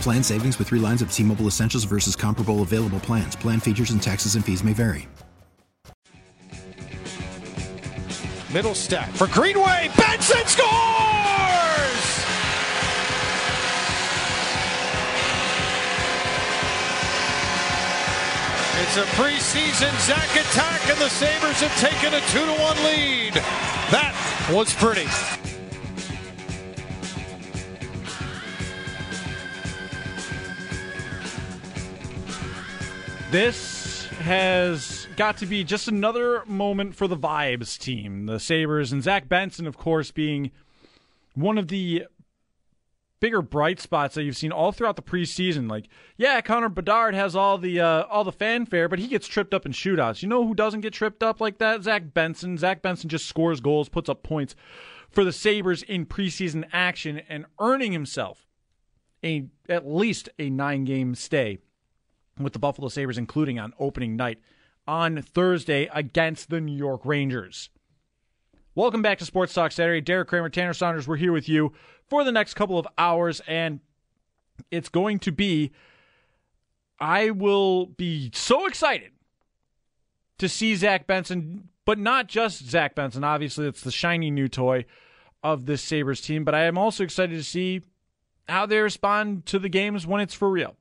Plan 0.00 0.22
savings 0.22 0.58
with 0.58 0.68
three 0.68 0.78
lines 0.78 1.02
of 1.02 1.12
T 1.12 1.22
Mobile 1.22 1.46
Essentials 1.46 1.84
versus 1.84 2.14
comparable 2.14 2.62
available 2.62 3.00
plans. 3.00 3.34
Plan 3.34 3.60
features 3.60 3.90
and 3.90 4.02
taxes 4.02 4.36
and 4.36 4.44
fees 4.44 4.62
may 4.62 4.72
vary. 4.72 5.08
Mittelstadt 8.50 9.08
for 9.08 9.26
Greenway. 9.26 9.90
Benson 9.96 10.46
scores! 10.46 10.66
It's 18.78 18.96
a 18.96 19.04
preseason 19.16 19.92
Zach 20.06 20.30
attack, 20.36 20.88
and 20.88 20.98
the 20.98 21.08
Sabres 21.08 21.60
have 21.60 21.76
taken 21.80 22.14
a 22.14 22.20
2 22.28 22.46
to 22.46 22.62
1 22.62 22.76
lead. 22.84 23.34
That 23.90 24.14
was 24.52 24.72
pretty. 24.72 25.06
This 33.30 34.06
has 34.20 35.08
got 35.16 35.38
to 35.38 35.46
be 35.46 35.64
just 35.64 35.88
another 35.88 36.44
moment 36.46 36.94
for 36.94 37.08
the 37.08 37.16
Vibes 37.16 37.76
team. 37.76 38.26
The 38.26 38.38
Sabres 38.38 38.92
and 38.92 39.02
Zach 39.02 39.28
Benson, 39.28 39.66
of 39.66 39.76
course, 39.76 40.12
being 40.12 40.52
one 41.34 41.58
of 41.58 41.66
the 41.66 42.04
bigger 43.18 43.42
bright 43.42 43.80
spots 43.80 44.14
that 44.14 44.22
you've 44.22 44.36
seen 44.36 44.52
all 44.52 44.70
throughout 44.70 44.94
the 44.94 45.02
preseason. 45.02 45.68
Like, 45.68 45.88
yeah, 46.16 46.40
Connor 46.40 46.68
Bedard 46.68 47.14
has 47.14 47.34
all 47.34 47.58
the 47.58 47.80
uh, 47.80 48.04
all 48.04 48.22
the 48.22 48.30
fanfare, 48.30 48.88
but 48.88 49.00
he 49.00 49.08
gets 49.08 49.26
tripped 49.26 49.52
up 49.52 49.66
in 49.66 49.72
shootouts. 49.72 50.22
You 50.22 50.28
know 50.28 50.46
who 50.46 50.54
doesn't 50.54 50.82
get 50.82 50.92
tripped 50.92 51.24
up 51.24 51.40
like 51.40 51.58
that? 51.58 51.82
Zach 51.82 52.14
Benson. 52.14 52.56
Zach 52.56 52.80
Benson 52.80 53.08
just 53.08 53.26
scores 53.26 53.60
goals, 53.60 53.88
puts 53.88 54.08
up 54.08 54.22
points 54.22 54.54
for 55.10 55.24
the 55.24 55.32
Sabres 55.32 55.82
in 55.82 56.06
preseason 56.06 56.64
action, 56.72 57.20
and 57.28 57.46
earning 57.60 57.90
himself 57.90 58.46
a 59.24 59.46
at 59.68 59.84
least 59.84 60.28
a 60.38 60.48
nine 60.48 60.84
game 60.84 61.16
stay 61.16 61.58
with 62.38 62.52
the 62.52 62.58
Buffalo 62.58 62.88
Sabres, 62.88 63.18
including 63.18 63.58
on 63.58 63.72
opening 63.78 64.16
night 64.16 64.38
on 64.86 65.22
Thursday 65.22 65.88
against 65.92 66.50
the 66.50 66.60
New 66.60 66.76
York 66.76 67.00
Rangers. 67.04 67.70
Welcome 68.74 69.02
back 69.02 69.18
to 69.18 69.24
Sports 69.24 69.54
Talk 69.54 69.72
Saturday. 69.72 70.00
Derek 70.00 70.28
Kramer, 70.28 70.50
Tanner 70.50 70.74
Saunders, 70.74 71.08
we're 71.08 71.16
here 71.16 71.32
with 71.32 71.48
you 71.48 71.72
for 72.08 72.24
the 72.24 72.32
next 72.32 72.54
couple 72.54 72.78
of 72.78 72.86
hours, 72.98 73.40
and 73.46 73.80
it's 74.70 74.88
going 74.88 75.18
to 75.20 75.32
be. 75.32 75.72
I 76.98 77.30
will 77.30 77.86
be 77.86 78.30
so 78.32 78.66
excited 78.66 79.12
to 80.38 80.48
see 80.48 80.74
Zach 80.76 81.06
Benson, 81.06 81.68
but 81.84 81.98
not 81.98 82.26
just 82.26 82.68
Zach 82.68 82.94
Benson. 82.94 83.24
Obviously, 83.24 83.66
it's 83.66 83.82
the 83.82 83.90
shiny 83.90 84.30
new 84.30 84.48
toy 84.48 84.86
of 85.42 85.66
this 85.66 85.82
Sabres 85.82 86.20
team, 86.20 86.44
but 86.44 86.54
I 86.54 86.64
am 86.64 86.78
also 86.78 87.04
excited 87.04 87.36
to 87.36 87.44
see 87.44 87.82
how 88.48 88.66
they 88.66 88.78
respond 88.78 89.46
to 89.46 89.58
the 89.58 89.68
games 89.68 90.06
when 90.06 90.20
it's 90.20 90.34
for 90.34 90.50
real. 90.50 90.76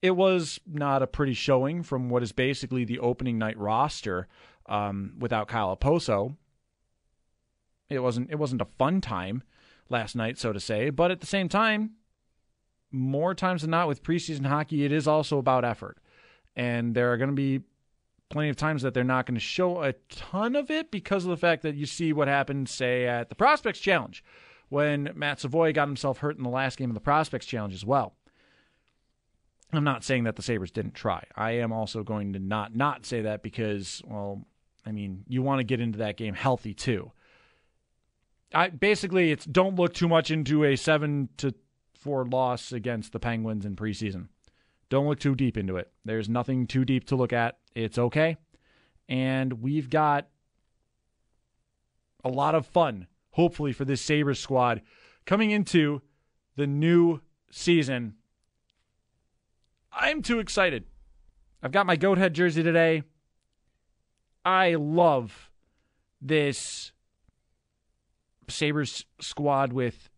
It 0.00 0.12
was 0.12 0.60
not 0.66 1.02
a 1.02 1.06
pretty 1.06 1.34
showing 1.34 1.82
from 1.82 2.08
what 2.08 2.22
is 2.22 2.32
basically 2.32 2.84
the 2.84 3.00
opening 3.00 3.38
night 3.38 3.58
roster 3.58 4.28
um, 4.66 5.14
without 5.18 5.48
Kyle 5.48 5.76
Okposo. 5.76 6.36
It 7.90 8.00
wasn't. 8.00 8.30
It 8.30 8.38
wasn't 8.38 8.60
a 8.60 8.68
fun 8.78 9.00
time 9.00 9.42
last 9.88 10.14
night, 10.14 10.38
so 10.38 10.52
to 10.52 10.60
say. 10.60 10.90
But 10.90 11.10
at 11.10 11.20
the 11.20 11.26
same 11.26 11.48
time, 11.48 11.92
more 12.92 13.34
times 13.34 13.62
than 13.62 13.70
not 13.70 13.88
with 13.88 14.02
preseason 14.02 14.46
hockey, 14.46 14.84
it 14.84 14.92
is 14.92 15.08
also 15.08 15.38
about 15.38 15.64
effort, 15.64 15.98
and 16.54 16.94
there 16.94 17.12
are 17.12 17.16
going 17.16 17.30
to 17.30 17.34
be 17.34 17.62
plenty 18.28 18.50
of 18.50 18.56
times 18.56 18.82
that 18.82 18.94
they're 18.94 19.04
not 19.04 19.26
going 19.26 19.34
to 19.34 19.40
show 19.40 19.82
a 19.82 19.94
ton 20.10 20.54
of 20.54 20.70
it 20.70 20.90
because 20.90 21.24
of 21.24 21.30
the 21.30 21.36
fact 21.36 21.62
that 21.62 21.74
you 21.74 21.86
see 21.86 22.12
what 22.12 22.28
happened, 22.28 22.68
say, 22.68 23.06
at 23.06 23.30
the 23.30 23.34
Prospects 23.34 23.80
Challenge 23.80 24.22
when 24.68 25.10
Matt 25.14 25.40
Savoie 25.40 25.72
got 25.72 25.88
himself 25.88 26.18
hurt 26.18 26.36
in 26.36 26.42
the 26.42 26.50
last 26.50 26.76
game 26.76 26.90
of 26.90 26.94
the 26.94 27.00
Prospects 27.00 27.46
Challenge 27.46 27.72
as 27.72 27.86
well. 27.86 28.17
I'm 29.72 29.84
not 29.84 30.04
saying 30.04 30.24
that 30.24 30.36
the 30.36 30.42
Sabres 30.42 30.70
didn't 30.70 30.94
try. 30.94 31.24
I 31.36 31.52
am 31.52 31.72
also 31.72 32.02
going 32.02 32.32
to 32.32 32.38
not 32.38 32.74
not 32.74 33.04
say 33.04 33.22
that 33.22 33.42
because, 33.42 34.02
well, 34.06 34.46
I 34.86 34.92
mean, 34.92 35.24
you 35.28 35.42
want 35.42 35.60
to 35.60 35.64
get 35.64 35.80
into 35.80 35.98
that 35.98 36.16
game 36.16 36.34
healthy 36.34 36.72
too. 36.72 37.12
I 38.54 38.70
basically 38.70 39.30
it's 39.30 39.44
don't 39.44 39.76
look 39.76 39.92
too 39.92 40.08
much 40.08 40.30
into 40.30 40.64
a 40.64 40.76
seven 40.76 41.28
to 41.36 41.54
four 41.94 42.24
loss 42.24 42.72
against 42.72 43.12
the 43.12 43.20
Penguins 43.20 43.66
in 43.66 43.76
preseason. 43.76 44.28
Don't 44.88 45.06
look 45.06 45.20
too 45.20 45.34
deep 45.34 45.58
into 45.58 45.76
it. 45.76 45.92
There's 46.04 46.30
nothing 46.30 46.66
too 46.66 46.86
deep 46.86 47.06
to 47.08 47.16
look 47.16 47.34
at. 47.34 47.58
It's 47.74 47.98
okay. 47.98 48.38
And 49.06 49.60
we've 49.60 49.90
got 49.90 50.28
a 52.24 52.30
lot 52.30 52.54
of 52.54 52.66
fun, 52.66 53.06
hopefully, 53.32 53.72
for 53.72 53.84
this 53.84 54.00
Sabres 54.00 54.40
squad 54.40 54.80
coming 55.26 55.50
into 55.50 56.00
the 56.56 56.66
new 56.66 57.20
season 57.50 58.14
I'm 59.98 60.22
too 60.22 60.38
excited. 60.38 60.84
I've 61.60 61.72
got 61.72 61.86
my 61.86 61.96
goat 61.96 62.18
head 62.18 62.32
jersey 62.32 62.62
today. 62.62 63.02
I 64.44 64.76
love 64.76 65.50
this 66.20 66.92
Sabres 68.48 69.04
squad 69.20 69.72
with 69.72 70.08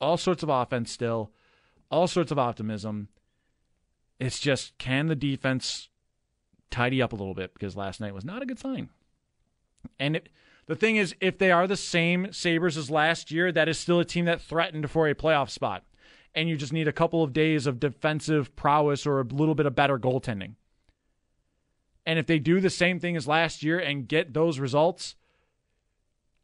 all 0.00 0.16
sorts 0.16 0.44
of 0.44 0.48
offense 0.48 0.92
still, 0.92 1.32
all 1.90 2.06
sorts 2.06 2.30
of 2.30 2.38
optimism. 2.38 3.08
It's 4.20 4.38
just 4.38 4.78
can 4.78 5.08
the 5.08 5.16
defense 5.16 5.88
tidy 6.70 7.02
up 7.02 7.12
a 7.12 7.16
little 7.16 7.34
bit 7.34 7.52
because 7.52 7.76
last 7.76 8.00
night 8.00 8.14
was 8.14 8.24
not 8.24 8.42
a 8.42 8.46
good 8.46 8.60
sign. 8.60 8.90
And 9.98 10.16
it, 10.16 10.28
the 10.66 10.76
thing 10.76 10.96
is, 10.96 11.16
if 11.20 11.36
they 11.38 11.50
are 11.50 11.66
the 11.66 11.76
same 11.76 12.32
Sabres 12.32 12.76
as 12.76 12.90
last 12.90 13.32
year, 13.32 13.50
that 13.50 13.68
is 13.68 13.78
still 13.78 13.98
a 13.98 14.04
team 14.04 14.24
that 14.26 14.40
threatened 14.40 14.90
for 14.90 15.08
a 15.08 15.14
playoff 15.14 15.50
spot 15.50 15.84
and 16.34 16.48
you 16.48 16.56
just 16.56 16.72
need 16.72 16.88
a 16.88 16.92
couple 16.92 17.22
of 17.22 17.32
days 17.32 17.66
of 17.66 17.80
defensive 17.80 18.54
prowess 18.56 19.06
or 19.06 19.20
a 19.20 19.24
little 19.24 19.54
bit 19.54 19.66
of 19.66 19.74
better 19.74 19.98
goaltending. 19.98 20.54
And 22.06 22.18
if 22.18 22.26
they 22.26 22.38
do 22.38 22.60
the 22.60 22.70
same 22.70 22.98
thing 22.98 23.16
as 23.16 23.26
last 23.26 23.62
year 23.62 23.78
and 23.78 24.08
get 24.08 24.32
those 24.32 24.58
results, 24.58 25.14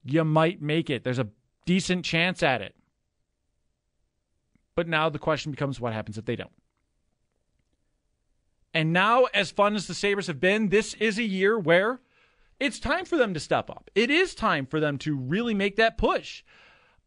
you 0.05 0.25
might 0.25 0.61
make 0.61 0.91
it. 0.91 1.05
There's 1.05 1.19
a 1.19 1.29
decent 1.65 2.05
chance 2.05 2.43
at 2.43 2.61
it. 2.61 2.75
But 4.75 4.89
now 4.89 5.09
the 5.09 5.19
question 5.19 5.53
becomes 5.53 5.81
what 5.81 5.93
happens 5.93 6.19
if 6.19 6.25
they 6.25 6.37
don't? 6.37 6.51
And 8.75 8.93
now, 8.93 9.27
as 9.33 9.53
fun 9.53 9.77
as 9.77 9.87
the 9.87 9.95
Sabres 9.95 10.27
have 10.27 10.41
been, 10.41 10.69
this 10.69 10.95
is 10.95 11.17
a 11.17 11.23
year 11.23 11.57
where 11.57 12.01
it's 12.59 12.81
time 12.81 13.05
for 13.05 13.17
them 13.17 13.33
to 13.33 13.41
step 13.41 13.71
up. 13.71 13.89
It 13.95 14.11
is 14.11 14.35
time 14.35 14.67
for 14.67 14.81
them 14.81 14.99
to 14.99 15.17
really 15.17 15.55
make 15.55 15.77
that 15.77 15.97
push. 15.97 16.43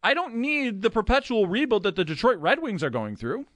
I 0.02 0.14
don't 0.14 0.36
need 0.36 0.82
the 0.82 0.90
perpetual 0.90 1.46
rebuild 1.46 1.82
that 1.82 1.96
the 1.96 2.04
Detroit 2.04 2.38
Red 2.38 2.62
Wings 2.62 2.82
are 2.82 2.90
going 2.90 3.16
through. 3.16 3.46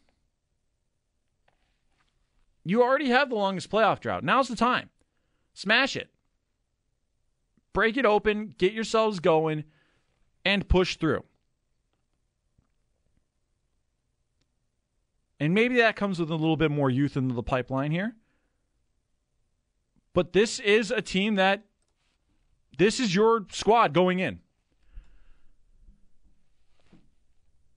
You 2.65 2.83
already 2.83 3.09
have 3.09 3.29
the 3.29 3.37
longest 3.37 3.71
playoff 3.71 4.01
drought. 4.01 4.25
Now's 4.25 4.49
the 4.49 4.57
time. 4.57 4.91
Smash 5.55 5.97
it. 5.97 6.11
Break 7.73 7.97
it 7.97 8.05
open, 8.05 8.55
get 8.59 8.73
yourselves 8.73 9.19
going, 9.21 9.65
and 10.45 10.69
push 10.69 10.97
through. 10.97 11.25
And 15.41 15.55
maybe 15.55 15.77
that 15.77 15.97
comes 15.97 16.21
with 16.21 16.31
a 16.31 16.37
little 16.37 16.57
bit 16.57 16.71
more 16.71 16.91
youth 16.91 17.17
into 17.17 17.35
the 17.35 17.43
pipeline 17.43 17.91
here. 17.91 18.15
But 20.15 20.33
this 20.33 20.61
is 20.61 20.91
a 20.91 21.03
team 21.03 21.37
that 21.37 21.65
this 22.79 23.01
is 23.01 23.15
your 23.15 23.47
squad 23.51 23.93
going 23.93 24.19
in. 24.21 24.41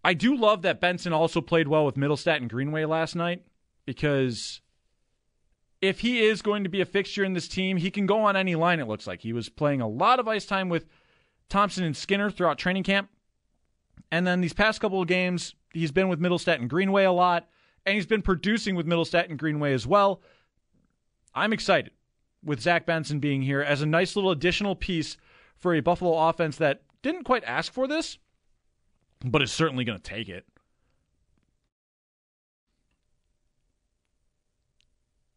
I 0.05 0.13
do 0.13 0.37
love 0.37 0.61
that 0.61 0.79
Benson 0.79 1.13
also 1.13 1.41
played 1.41 1.67
well 1.67 1.83
with 1.83 1.95
Mittelstadt 1.95 2.37
and 2.37 2.47
Greenway 2.47 2.85
last 2.85 3.15
night 3.15 3.41
because 3.87 4.61
if 5.81 6.01
he 6.01 6.23
is 6.23 6.43
going 6.43 6.63
to 6.63 6.69
be 6.69 6.79
a 6.79 6.85
fixture 6.85 7.23
in 7.23 7.33
this 7.33 7.47
team, 7.47 7.77
he 7.77 7.89
can 7.89 8.05
go 8.05 8.19
on 8.19 8.35
any 8.35 8.53
line, 8.53 8.79
it 8.79 8.87
looks 8.87 9.07
like. 9.07 9.21
He 9.21 9.33
was 9.33 9.49
playing 9.49 9.81
a 9.81 9.87
lot 9.87 10.19
of 10.19 10.27
ice 10.27 10.45
time 10.45 10.69
with 10.69 10.85
Thompson 11.49 11.83
and 11.83 11.97
Skinner 11.97 12.29
throughout 12.29 12.59
training 12.59 12.83
camp. 12.83 13.09
And 14.11 14.27
then 14.27 14.41
these 14.41 14.53
past 14.53 14.79
couple 14.79 15.01
of 15.01 15.07
games, 15.07 15.55
he's 15.73 15.91
been 15.91 16.07
with 16.07 16.21
Mittelstadt 16.21 16.59
and 16.59 16.69
Greenway 16.69 17.05
a 17.05 17.11
lot, 17.11 17.49
and 17.83 17.95
he's 17.95 18.05
been 18.05 18.21
producing 18.21 18.75
with 18.75 18.85
Mittelstadt 18.85 19.31
and 19.31 19.39
Greenway 19.39 19.73
as 19.73 19.87
well. 19.87 20.21
I'm 21.33 21.51
excited 21.51 21.93
with 22.43 22.61
Zach 22.61 22.85
Benson 22.85 23.19
being 23.19 23.41
here 23.41 23.63
as 23.63 23.81
a 23.81 23.87
nice 23.87 24.15
little 24.15 24.29
additional 24.29 24.75
piece 24.75 25.17
for 25.57 25.73
a 25.73 25.79
Buffalo 25.79 26.29
offense 26.29 26.57
that 26.57 26.83
didn't 27.01 27.23
quite 27.23 27.43
ask 27.43 27.73
for 27.73 27.87
this, 27.87 28.19
but 29.23 29.41
is 29.41 29.51
certainly 29.51 29.83
going 29.83 29.97
to 29.97 30.03
take 30.03 30.29
it. 30.29 30.45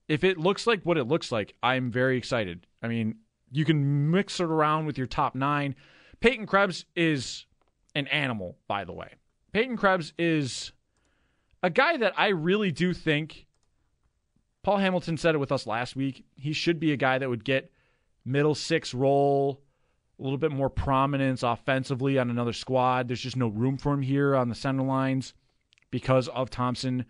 If 0.09 0.25
it 0.25 0.39
looks 0.39 0.67
like 0.67 0.83
what 0.85 0.97
it 0.97 1.05
looks 1.05 1.31
like, 1.31 1.55
I'm 1.63 1.91
very 1.91 2.17
excited. 2.17 2.67
I 2.83 2.89
mean, 2.89 3.17
you 3.51 3.65
can 3.65 4.11
mix 4.11 4.41
it 4.41 4.45
around 4.45 4.87
with 4.87 4.97
your 4.97 5.07
top 5.07 5.35
nine. 5.35 5.75
Peyton 6.21 6.47
Krebs 6.47 6.87
is 6.97 7.47
an 7.95 8.07
animal, 8.09 8.57
by 8.67 8.85
the 8.85 8.93
way. 8.93 9.15
Peyton 9.53 9.77
Krebs 9.77 10.15
is 10.19 10.73
a 11.63 11.71
guy 11.71 11.97
that 11.99 12.15
I 12.17 12.29
really 12.29 12.73
do 12.73 12.95
think 12.95 13.47
Paul 14.63 14.79
Hamilton 14.79 15.17
said 15.17 15.35
it 15.35 15.39
with 15.39 15.53
us 15.53 15.67
last 15.67 15.97
week. 15.97 16.25
He 16.37 16.53
should 16.53 16.81
be 16.81 16.93
a 16.93 16.97
guy 16.97 17.19
that 17.19 17.29
would 17.29 17.45
get 17.45 17.71
middle 18.25 18.55
six 18.55 18.95
role, 18.95 19.61
a 20.19 20.23
little 20.23 20.39
bit 20.39 20.51
more 20.51 20.69
prominence 20.69 21.43
offensively 21.43 22.19
on 22.19 22.31
another 22.31 22.53
squad. 22.53 23.09
There's 23.09 23.21
just 23.21 23.37
no 23.37 23.49
room 23.49 23.77
for 23.77 23.93
him 23.93 24.03
here 24.03 24.35
on 24.35 24.49
the 24.49 24.55
center 24.55 24.83
lines 24.83 25.35
because 25.91 26.29
of 26.29 26.51
Thompson, 26.51 27.05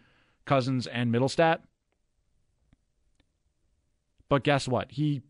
Cozens, 0.45 0.87
and 0.87 1.13
Mittelstadt. 1.13 1.61
But 4.29 4.45
guess 4.45 4.69
what? 4.69 4.93
He 4.93 5.23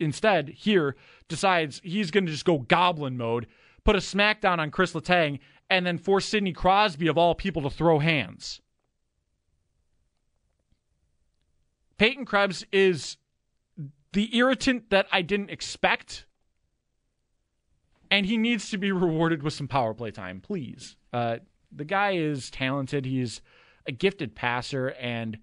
instead 0.00 0.48
here 0.48 0.96
decides 1.28 1.80
he's 1.84 2.10
going 2.10 2.26
to 2.26 2.32
just 2.32 2.44
go 2.44 2.58
goblin 2.58 3.16
mode, 3.16 3.46
put 3.84 3.96
a 3.96 3.98
smackdown 3.98 4.58
on 4.58 4.70
Chris 4.70 4.94
Letang, 4.94 5.40
and 5.68 5.84
then 5.84 5.98
force 5.98 6.24
Sidney 6.24 6.52
Crosby, 6.52 7.08
of 7.08 7.18
all 7.18 7.34
people, 7.34 7.62
to 7.62 7.70
throw 7.70 7.98
hands. 7.98 8.60
Peyton 11.98 12.24
Krebs 12.24 12.64
is 12.72 13.16
the 14.12 14.34
irritant 14.36 14.90
that 14.90 15.06
I 15.12 15.20
didn't 15.20 15.50
expect. 15.50 16.24
And 18.10 18.26
he 18.26 18.38
needs 18.38 18.70
to 18.70 18.78
be 18.78 18.92
rewarded 18.92 19.42
with 19.42 19.52
some 19.52 19.68
power 19.68 19.92
play 19.94 20.10
time, 20.10 20.40
please. 20.40 20.96
Uh, 21.12 21.38
the 21.70 21.84
guy 21.84 22.12
is 22.12 22.50
talented. 22.50 23.04
He's 23.04 23.42
a 23.86 23.92
gifted 23.92 24.34
passer. 24.34 24.88
And 24.88 25.38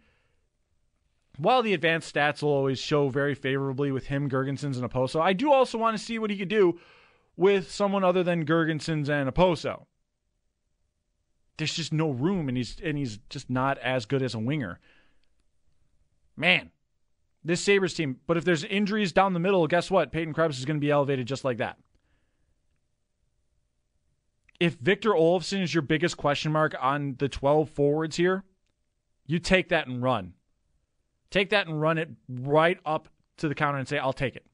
while 1.38 1.62
the 1.62 1.74
advanced 1.74 2.14
stats 2.14 2.42
will 2.42 2.50
always 2.50 2.80
show 2.80 3.10
very 3.10 3.36
favorably 3.36 3.92
with 3.92 4.08
him, 4.08 4.30
Girgensons, 4.30 4.78
and 4.78 4.90
Okposo, 4.90 5.22
I 5.22 5.34
do 5.34 5.52
also 5.52 5.78
want 5.78 5.98
to 5.98 6.04
see 6.04 6.18
what 6.18 6.30
he 6.30 6.38
could 6.38 6.48
do 6.48 6.80
with 7.38 7.70
someone 7.72 8.04
other 8.04 8.24
than 8.24 8.46
Girgensons 8.46 9.10
and 9.10 9.30
Okposo. 9.30 9.86
There's 11.58 11.74
just 11.74 11.94
no 11.94 12.10
room, 12.10 12.50
and 12.50 12.58
he's 12.58 12.78
and 12.84 12.98
he's 12.98 13.18
just 13.30 13.50
not 13.50 13.78
as 13.78 14.06
good 14.06 14.22
as 14.22 14.34
a 14.34 14.40
winger. 14.40 14.80
Man, 16.36 16.72
this 17.46 17.62
Sabres 17.62 17.94
team. 17.94 18.18
But 18.28 18.36
if 18.36 18.44
there's 18.44 18.66
injuries 18.66 19.14
down 19.14 19.34
the 19.34 19.40
middle, 19.40 19.66
guess 19.68 19.90
what? 19.90 20.12
Peyton 20.12 20.34
Krebs 20.34 20.60
is 20.60 20.66
going 20.66 20.78
to 20.78 20.86
be 20.86 20.92
elevated 20.92 21.28
just 21.28 21.46
like 21.46 21.58
that. 21.58 21.78
If 24.60 24.76
Victor 24.76 25.12
Olofsson 25.12 25.62
is 25.62 25.74
your 25.74 25.82
biggest 25.82 26.18
question 26.18 26.52
mark 26.52 26.76
on 26.80 27.16
the 27.18 27.28
12 27.28 27.70
forwards 27.70 28.16
here, 28.16 28.44
you 29.26 29.40
take 29.40 29.70
that 29.70 29.88
and 29.88 30.02
run. 30.02 30.34
Take 31.30 31.50
that 31.50 31.68
and 31.68 31.82
run 31.82 31.98
it 31.98 32.10
right 32.30 32.80
up 32.86 33.10
to 33.38 33.50
the 33.50 33.56
counter 33.56 33.80
and 33.80 33.88
say, 33.88 33.98
I'll 33.98 34.14
take 34.14 34.36
it. 34.36 34.46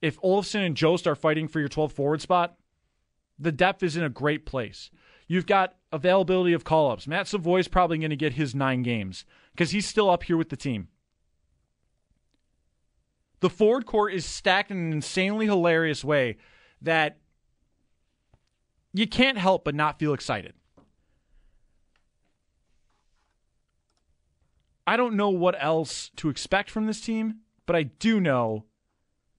If 0.00 0.20
Olofsson 0.20 0.64
and 0.64 0.76
Jost 0.76 1.06
are 1.06 1.14
fighting 1.14 1.48
for 1.48 1.60
your 1.60 1.68
12 1.68 1.92
forward 1.92 2.20
spot, 2.20 2.56
the 3.38 3.52
depth 3.52 3.82
is 3.82 3.96
in 3.96 4.04
a 4.04 4.08
great 4.08 4.46
place. 4.46 4.90
You've 5.26 5.46
got 5.46 5.76
availability 5.92 6.52
of 6.52 6.64
call 6.64 6.90
ups. 6.90 7.06
Matt 7.06 7.28
Savoie 7.28 7.58
is 7.58 7.68
probably 7.68 7.98
going 7.98 8.10
to 8.10 8.16
get 8.16 8.34
his 8.34 8.54
nine 8.54 8.82
games 8.82 9.24
because 9.52 9.70
he's 9.70 9.86
still 9.86 10.10
up 10.10 10.24
here 10.24 10.36
with 10.36 10.48
the 10.48 10.56
team. 10.56 10.88
The 13.40 13.50
forward 13.50 13.86
core 13.86 14.10
is 14.10 14.24
stacked 14.24 14.70
in 14.70 14.78
an 14.78 14.92
insanely 14.92 15.46
hilarious 15.46 16.04
way 16.04 16.38
that 16.82 17.18
you 18.92 19.06
can't 19.06 19.38
help 19.38 19.64
but 19.64 19.74
not 19.74 19.98
feel 19.98 20.12
excited. 20.12 20.54
I 24.86 24.96
don't 24.96 25.16
know 25.16 25.28
what 25.28 25.54
else 25.62 26.10
to 26.16 26.30
expect 26.30 26.70
from 26.70 26.86
this 26.86 27.00
team, 27.00 27.40
but 27.66 27.76
I 27.76 27.82
do 27.84 28.20
know 28.20 28.64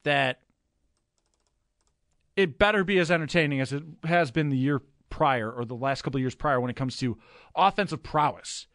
that 0.03 0.41
it 2.37 2.59
better 2.59 2.83
be 2.83 2.99
as 2.99 3.11
entertaining 3.11 3.59
as 3.59 3.73
it 3.73 3.83
has 4.05 4.31
been 4.31 4.49
the 4.49 4.57
year 4.57 4.81
prior 5.09 5.51
or 5.51 5.65
the 5.65 5.75
last 5.75 6.03
couple 6.03 6.19
of 6.19 6.21
years 6.21 6.35
prior 6.35 6.61
when 6.61 6.69
it 6.69 6.75
comes 6.75 6.97
to 6.97 7.17
offensive 7.55 8.03
prowess. 8.03 8.67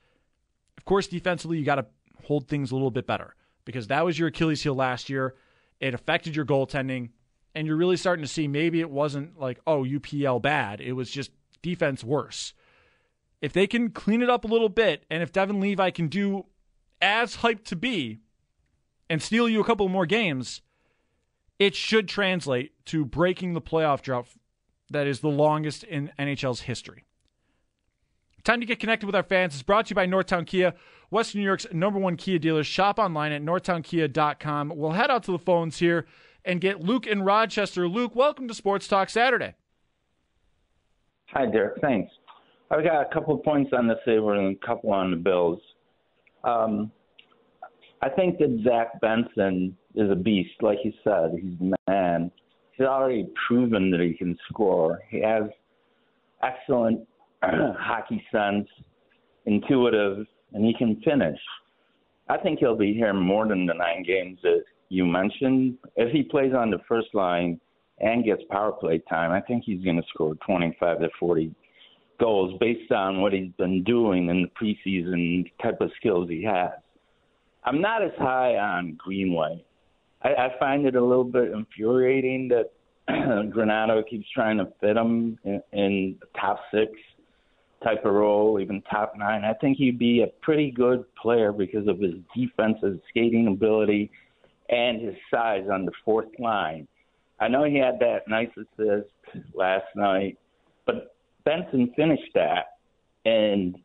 Of 0.77 0.85
course, 0.85 1.07
defensively, 1.07 1.59
you 1.59 1.65
got 1.65 1.77
to 1.77 1.87
hold 2.25 2.49
things 2.49 2.73
a 2.73 2.75
little 2.75 2.91
bit 2.91 3.07
better 3.07 3.37
because 3.65 3.87
that 3.89 4.05
was 4.05 4.19
your 4.19 4.29
Achilles 4.29 4.63
heel 4.63 4.75
last 4.75 5.09
year. 5.09 5.35
It 5.81 5.95
affected 5.95 6.37
your 6.37 6.45
goaltending, 6.45 7.11
and 7.55 7.67
you're 7.67 7.77
really 7.77 7.97
starting 7.97 8.25
to 8.25 8.31
see 8.31 8.49
maybe 8.49 8.81
it 8.81 8.91
wasn't 8.91 9.39
like, 9.39 9.61
oh, 9.67 9.85
UPL 9.85 10.41
bad. 10.41 10.81
It 10.81 10.93
was 10.93 11.11
just 11.11 11.31
defense 11.63 12.05
worse. 12.05 12.55
If 13.41 13.53
they 13.53 13.67
can 13.67 13.91
clean 13.91 14.23
it 14.23 14.31
up 14.31 14.45
a 14.45 14.49
little 14.49 14.69
bit, 14.69 15.05
and 15.11 15.23
if 15.23 15.33
Devon 15.33 15.61
Levi 15.61 15.91
can 15.91 16.09
do 16.09 16.47
as 17.03 17.39
hyped 17.39 17.65
to 17.65 17.77
be 17.77 18.21
and 19.11 19.23
steal 19.23 19.49
you 19.49 19.61
a 19.61 19.65
couple 19.65 19.89
more 19.89 20.07
games, 20.07 20.63
it 21.59 21.75
should 21.75 22.09
translate 22.09 22.73
to 22.87 23.05
breaking 23.05 23.53
the 23.53 23.61
playoff 23.61 24.03
drought 24.03 24.29
that 24.91 25.07
is 25.07 25.21
the 25.21 25.29
longest 25.29 25.85
in 25.85 26.11
NHL's 26.19 26.63
history. 26.63 27.05
Time 28.45 28.61
to 28.61 28.67
get 28.67 28.79
connected 28.79 29.07
with 29.07 29.15
our 29.15 29.23
fans 29.23 29.55
is 29.55 29.63
brought 29.63 29.87
to 29.87 29.91
you 29.91 29.95
by 29.95 30.07
Northtown 30.07 30.47
Kia, 30.47 30.75
Western 31.11 31.41
New 31.41 31.47
York's 31.47 31.67
number 31.73 31.99
one 31.99 32.17
Kia 32.17 32.39
dealer. 32.39 32.65
Shop 32.65 32.99
online 32.99 33.33
at 33.33 33.43
northtownkia.com. 33.43 34.73
We'll 34.75 34.93
head 34.93 35.11
out 35.11 35.25
to 35.25 35.33
the 35.33 35.39
phones 35.39 35.79
here 35.79 36.07
and 36.45 36.61
get 36.61 36.81
Luke 36.81 37.07
in 37.07 37.23
Rochester. 37.23 37.89
Luke, 37.89 38.15
welcome 38.15 38.49
to 38.49 38.55
Sports 38.55 38.89
Talk 38.89 39.11
Saturday. 39.11 39.55
Hi, 41.27 41.47
Derek. 41.47 41.81
Thanks. 41.81 42.13
I've 42.71 42.85
got 42.85 43.03
a 43.03 43.15
couple 43.15 43.35
of 43.35 43.43
points 43.43 43.73
on 43.77 43.87
the 43.87 43.97
Sabres 44.05 44.39
and 44.39 44.57
a 44.57 44.67
couple 44.67 44.93
on 44.93 45.11
the 45.11 45.17
Bills. 45.17 45.61
Um, 46.43 46.91
I 48.03 48.09
think 48.09 48.39
that 48.39 48.63
Zach 48.65 49.01
Benson 49.01 49.77
is 49.95 50.11
a 50.11 50.17
beast, 50.17 50.55
like 50.61 50.79
you 50.85 50.93
said. 51.03 51.33
He's 51.41 51.59
the 51.59 51.75
man 51.89 52.31
he's 52.77 52.87
already 52.87 53.29
proven 53.47 53.91
that 53.91 54.01
he 54.01 54.15
can 54.15 54.37
score. 54.49 55.01
He 55.09 55.21
has 55.21 55.45
excellent 56.43 57.07
hockey 57.43 58.25
sense, 58.33 58.69
intuitive, 59.47 60.27
and 60.55 60.65
he 60.65 60.73
can 60.73 61.01
finish. 61.05 61.39
I 62.29 62.39
think 62.39 62.61
he'll 62.61 62.77
be 62.77 62.95
here 62.95 63.13
more 63.13 63.47
than 63.47 63.67
the 63.67 63.75
nine 63.75 64.03
games 64.03 64.39
that 64.43 64.63
you 64.89 65.05
mentioned. 65.05 65.77
If 65.97 66.11
he 66.13 66.23
plays 66.23 66.53
on 66.57 66.71
the 66.71 66.79
first 66.89 67.09
line 67.13 67.61
and 67.99 68.25
gets 68.25 68.43
power 68.51 68.73
play 68.73 69.03
time, 69.09 69.31
I 69.31 69.41
think 69.41 69.65
he's 69.65 69.85
going 69.85 69.97
to 69.97 70.09
score 70.09 70.35
25 70.47 71.01
to 71.01 71.09
40 71.21 71.55
goals 72.19 72.57
based 72.61 72.93
on 72.93 73.21
what 73.21 73.33
he's 73.33 73.53
been 73.59 73.83
doing 73.85 74.29
in 74.29 74.43
the 74.43 74.49
preseason 74.49 75.51
type 75.61 75.81
of 75.81 75.91
skills 75.97 76.31
he 76.31 76.43
has. 76.45 76.71
I'm 77.65 77.81
not 77.81 78.03
as 78.03 78.13
high 78.19 78.57
on 78.57 78.97
Greenway. 78.99 79.65
I, 80.23 80.29
I 80.29 80.59
find 80.59 80.87
it 80.87 80.97
a 80.97 81.05
little 81.05 81.25
bit 81.25 81.51
infuriating 81.51 82.49
that 82.49 82.71
Granato 83.11 84.07
keeps 84.09 84.27
trying 84.31 84.59
to 84.59 84.69
fit 84.81 84.97
him 84.97 85.39
in, 85.45 85.63
in 85.73 86.17
top 86.41 86.61
six 86.73 86.93
type 87.83 88.05
of 88.05 88.15
role, 88.15 88.61
even 88.61 88.83
top 88.83 89.15
nine. 89.17 89.45
I 89.45 89.55
think 89.55 89.77
he'd 89.77 89.99
be 89.99 90.23
a 90.23 90.29
pretty 90.43 90.71
good 90.71 91.05
player 91.17 91.53
because 91.53 91.87
of 91.89 91.99
his 91.99 92.15
defensive 92.35 93.01
skating 93.11 93.49
ability 93.49 94.11
and 94.69 95.01
his 95.01 95.15
size 95.31 95.65
on 95.71 95.85
the 95.85 95.93
fourth 96.05 96.29
line. 96.39 96.87
I 97.41 97.49
know 97.49 97.65
he 97.65 97.77
had 97.77 97.99
that 98.01 98.29
nice 98.29 98.51
assist 98.57 99.11
last 99.55 99.85
night, 99.97 100.39
but 100.87 101.15
Benson 101.45 101.93
finished 101.97 102.33
that, 102.35 102.79
and 103.25 103.77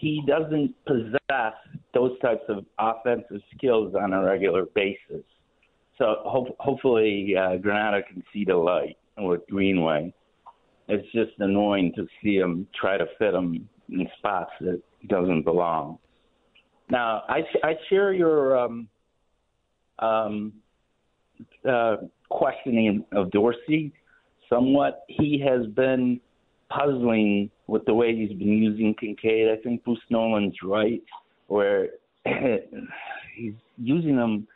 he 0.00 0.22
doesn't 0.26 0.74
possess 0.86 1.54
those 1.92 2.18
types 2.20 2.44
of 2.48 2.64
offensive 2.78 3.42
skills 3.56 3.94
on 4.00 4.12
a 4.12 4.22
regular 4.22 4.66
basis. 4.74 5.24
So 5.98 6.16
ho- 6.20 6.56
hopefully 6.60 7.34
uh, 7.36 7.58
Granato 7.58 8.06
can 8.06 8.22
see 8.32 8.44
the 8.44 8.56
light 8.56 8.96
with 9.18 9.40
Greenway. 9.50 10.14
It's 10.88 11.06
just 11.12 11.32
annoying 11.38 11.92
to 11.96 12.06
see 12.22 12.36
him 12.36 12.66
try 12.78 12.96
to 12.96 13.06
fit 13.18 13.34
him 13.34 13.68
in 13.90 14.08
spots 14.18 14.52
that 14.60 14.80
doesn't 15.08 15.44
belong. 15.44 15.98
Now, 16.90 17.22
I, 17.28 17.42
I 17.62 17.74
share 17.90 18.12
your 18.12 18.58
um, 18.58 18.88
um, 19.98 20.52
uh, 21.68 21.96
questioning 22.30 23.04
of 23.12 23.30
Dorsey. 23.30 23.92
somewhat. 24.48 25.04
He 25.08 25.42
has 25.46 25.66
been 25.66 26.20
puzzling 26.70 27.50
with 27.66 27.84
the 27.84 27.94
way 27.94 28.14
he's 28.14 28.36
been 28.36 28.62
using 28.62 28.94
Kincaid. 28.98 29.48
I 29.50 29.60
think 29.62 29.84
Bruce 29.84 29.98
Nolan's 30.10 30.56
right, 30.62 31.02
where 31.48 31.88
he's 33.36 33.54
using 33.76 34.16
him 34.16 34.46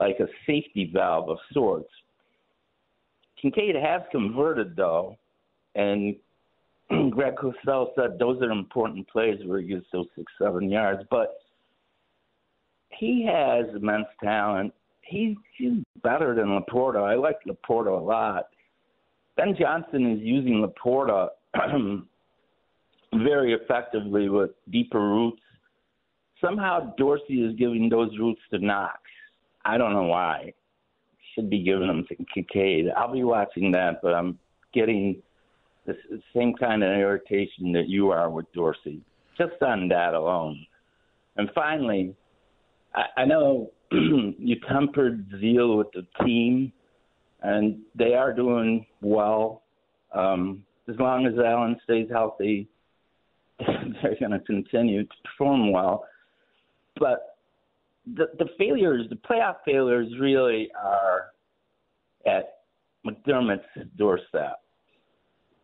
like 0.00 0.18
a 0.20 0.26
safety 0.46 0.90
valve 0.92 1.30
of 1.30 1.38
sorts. 1.52 1.90
Kincaid 3.40 3.76
has 3.76 4.02
converted 4.10 4.74
though, 4.76 5.16
and 5.78 6.16
Greg 7.12 7.36
Cosell 7.36 7.88
said 7.96 8.18
those 8.18 8.42
are 8.42 8.50
important 8.50 9.08
plays 9.08 9.38
where 9.46 9.60
he 9.60 9.68
gets 9.68 9.86
those 9.92 10.06
six, 10.16 10.30
seven 10.40 10.68
yards. 10.68 11.02
But 11.10 11.38
he 12.90 13.26
has 13.30 13.66
immense 13.74 14.06
talent. 14.22 14.74
He, 15.02 15.36
he's 15.56 15.82
better 16.02 16.34
than 16.34 16.46
LaPorta. 16.46 17.02
I 17.02 17.14
like 17.14 17.36
LaPorta 17.46 17.98
a 17.98 18.02
lot. 18.02 18.48
Ben 19.36 19.54
Johnson 19.58 20.12
is 20.12 20.18
using 20.20 20.66
LaPorta 20.66 21.28
very 23.14 23.54
effectively 23.54 24.28
with 24.28 24.50
deeper 24.70 25.00
roots. 25.00 25.40
Somehow 26.40 26.94
Dorsey 26.96 27.44
is 27.44 27.56
giving 27.56 27.88
those 27.88 28.10
roots 28.18 28.40
to 28.50 28.58
Knox. 28.58 29.00
I 29.64 29.78
don't 29.78 29.92
know 29.92 30.04
why. 30.04 30.52
Should 31.34 31.50
be 31.50 31.62
giving 31.62 31.86
them 31.86 32.04
to 32.08 32.16
Kincaid. 32.34 32.86
I'll 32.96 33.12
be 33.12 33.24
watching 33.24 33.70
that, 33.72 34.00
but 34.02 34.12
I'm 34.14 34.38
getting 34.74 35.22
the 36.10 36.22
same 36.34 36.54
kind 36.54 36.82
of 36.82 36.90
irritation 36.90 37.72
that 37.72 37.88
you 37.88 38.10
are 38.10 38.30
with 38.30 38.50
Dorsey, 38.52 39.00
just 39.36 39.60
on 39.62 39.88
that 39.88 40.14
alone. 40.14 40.66
And 41.36 41.50
finally, 41.54 42.14
I, 42.94 43.22
I 43.22 43.24
know 43.24 43.70
you 43.92 44.56
tempered 44.68 45.26
zeal 45.40 45.76
with 45.76 45.88
the 45.92 46.06
team, 46.24 46.72
and 47.42 47.78
they 47.94 48.14
are 48.14 48.32
doing 48.32 48.86
well. 49.00 49.62
Um, 50.14 50.64
as 50.88 50.96
long 50.98 51.26
as 51.26 51.34
Allen 51.38 51.76
stays 51.84 52.08
healthy, 52.10 52.68
they're 53.58 54.16
going 54.18 54.32
to 54.32 54.40
continue 54.40 55.04
to 55.04 55.14
perform 55.24 55.72
well. 55.72 56.04
But 56.98 57.36
the 58.06 58.26
the 58.38 58.46
failures, 58.58 59.06
the 59.08 59.16
playoff 59.16 59.56
failures, 59.64 60.08
really 60.18 60.70
are 60.82 61.26
at 62.26 62.58
McDermott's 63.06 63.62
doorstep. 63.96 64.60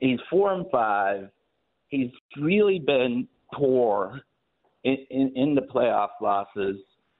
He's 0.05 0.21
four 0.29 0.53
and 0.53 0.67
five. 0.71 1.31
He's 1.89 2.11
really 2.39 2.79
been 2.79 3.27
poor 3.55 4.21
in, 4.85 4.99
in, 5.09 5.33
in 5.35 5.55
the 5.55 5.63
playoff 5.63 6.11
losses. 6.21 6.77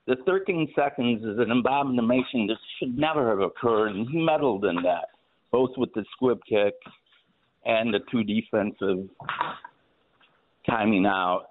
The 0.07 0.17
13 0.27 0.71
seconds 0.77 1.25
is 1.25 1.39
an 1.39 1.51
abomination 1.51 2.47
that 2.49 2.59
should 2.79 2.99
never 2.99 3.31
have 3.31 3.41
occurred, 3.41 3.97
and 3.97 4.07
he 4.11 4.19
meddled 4.19 4.67
in 4.67 4.77
that, 4.83 5.07
both 5.51 5.71
with 5.79 5.95
the 5.95 6.05
squib 6.13 6.41
kick 6.47 6.75
and 7.65 7.95
the 7.95 8.01
two 8.11 8.23
defensive 8.23 9.09
timing 10.69 11.07
out. 11.07 11.47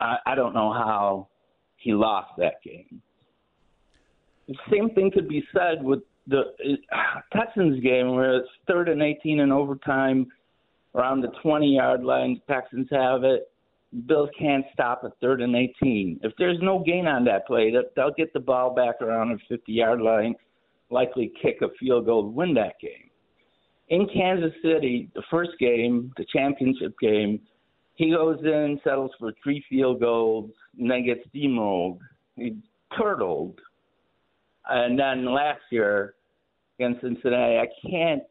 I, 0.00 0.16
I 0.24 0.34
don't 0.34 0.54
know 0.54 0.72
how 0.72 1.28
he 1.76 1.92
lost 1.92 2.30
that 2.38 2.62
game. 2.64 3.02
The 4.48 4.54
same 4.72 4.88
thing 4.94 5.10
could 5.10 5.28
be 5.28 5.44
said 5.54 5.84
with 5.84 6.00
the 6.26 6.40
uh, 6.90 7.20
Texans 7.36 7.82
game 7.82 8.14
where 8.14 8.38
it's 8.38 8.48
third 8.66 8.88
and 8.88 9.02
18 9.02 9.40
in 9.40 9.52
overtime 9.52 10.26
around 10.94 11.20
the 11.20 11.32
20 11.42 11.74
yard 11.74 12.02
line. 12.02 12.40
The 12.46 12.54
Texans 12.54 12.88
have 12.90 13.24
it. 13.24 13.50
Bills 14.06 14.30
can't 14.38 14.64
stop 14.72 15.02
a 15.02 15.10
third 15.20 15.40
and 15.42 15.56
18. 15.56 16.20
If 16.22 16.32
there's 16.38 16.58
no 16.62 16.82
gain 16.86 17.06
on 17.06 17.24
that 17.24 17.46
play, 17.46 17.72
they'll 17.96 18.12
get 18.16 18.32
the 18.32 18.40
ball 18.40 18.74
back 18.74 19.00
around 19.00 19.30
the 19.30 19.56
50 19.56 19.72
yard 19.72 20.00
line, 20.00 20.34
likely 20.90 21.32
kick 21.42 21.58
a 21.62 21.68
field 21.78 22.06
goal 22.06 22.28
win 22.28 22.54
that 22.54 22.74
game. 22.80 23.10
In 23.88 24.08
Kansas 24.14 24.52
City, 24.62 25.10
the 25.16 25.22
first 25.28 25.50
game, 25.58 26.12
the 26.16 26.24
championship 26.32 26.94
game, 27.00 27.40
he 27.96 28.10
goes 28.10 28.38
in, 28.44 28.80
settles 28.84 29.10
for 29.18 29.32
three 29.42 29.64
field 29.68 30.00
goals, 30.00 30.50
and 30.78 30.88
then 30.88 31.04
gets 31.04 31.20
demoed. 31.34 31.98
He 32.36 32.56
turtled. 32.96 33.58
And 34.68 34.98
then 34.98 35.24
last 35.24 35.60
year 35.70 36.14
against 36.78 37.00
Cincinnati, 37.00 37.58
I 37.58 37.66
can't 37.90 38.22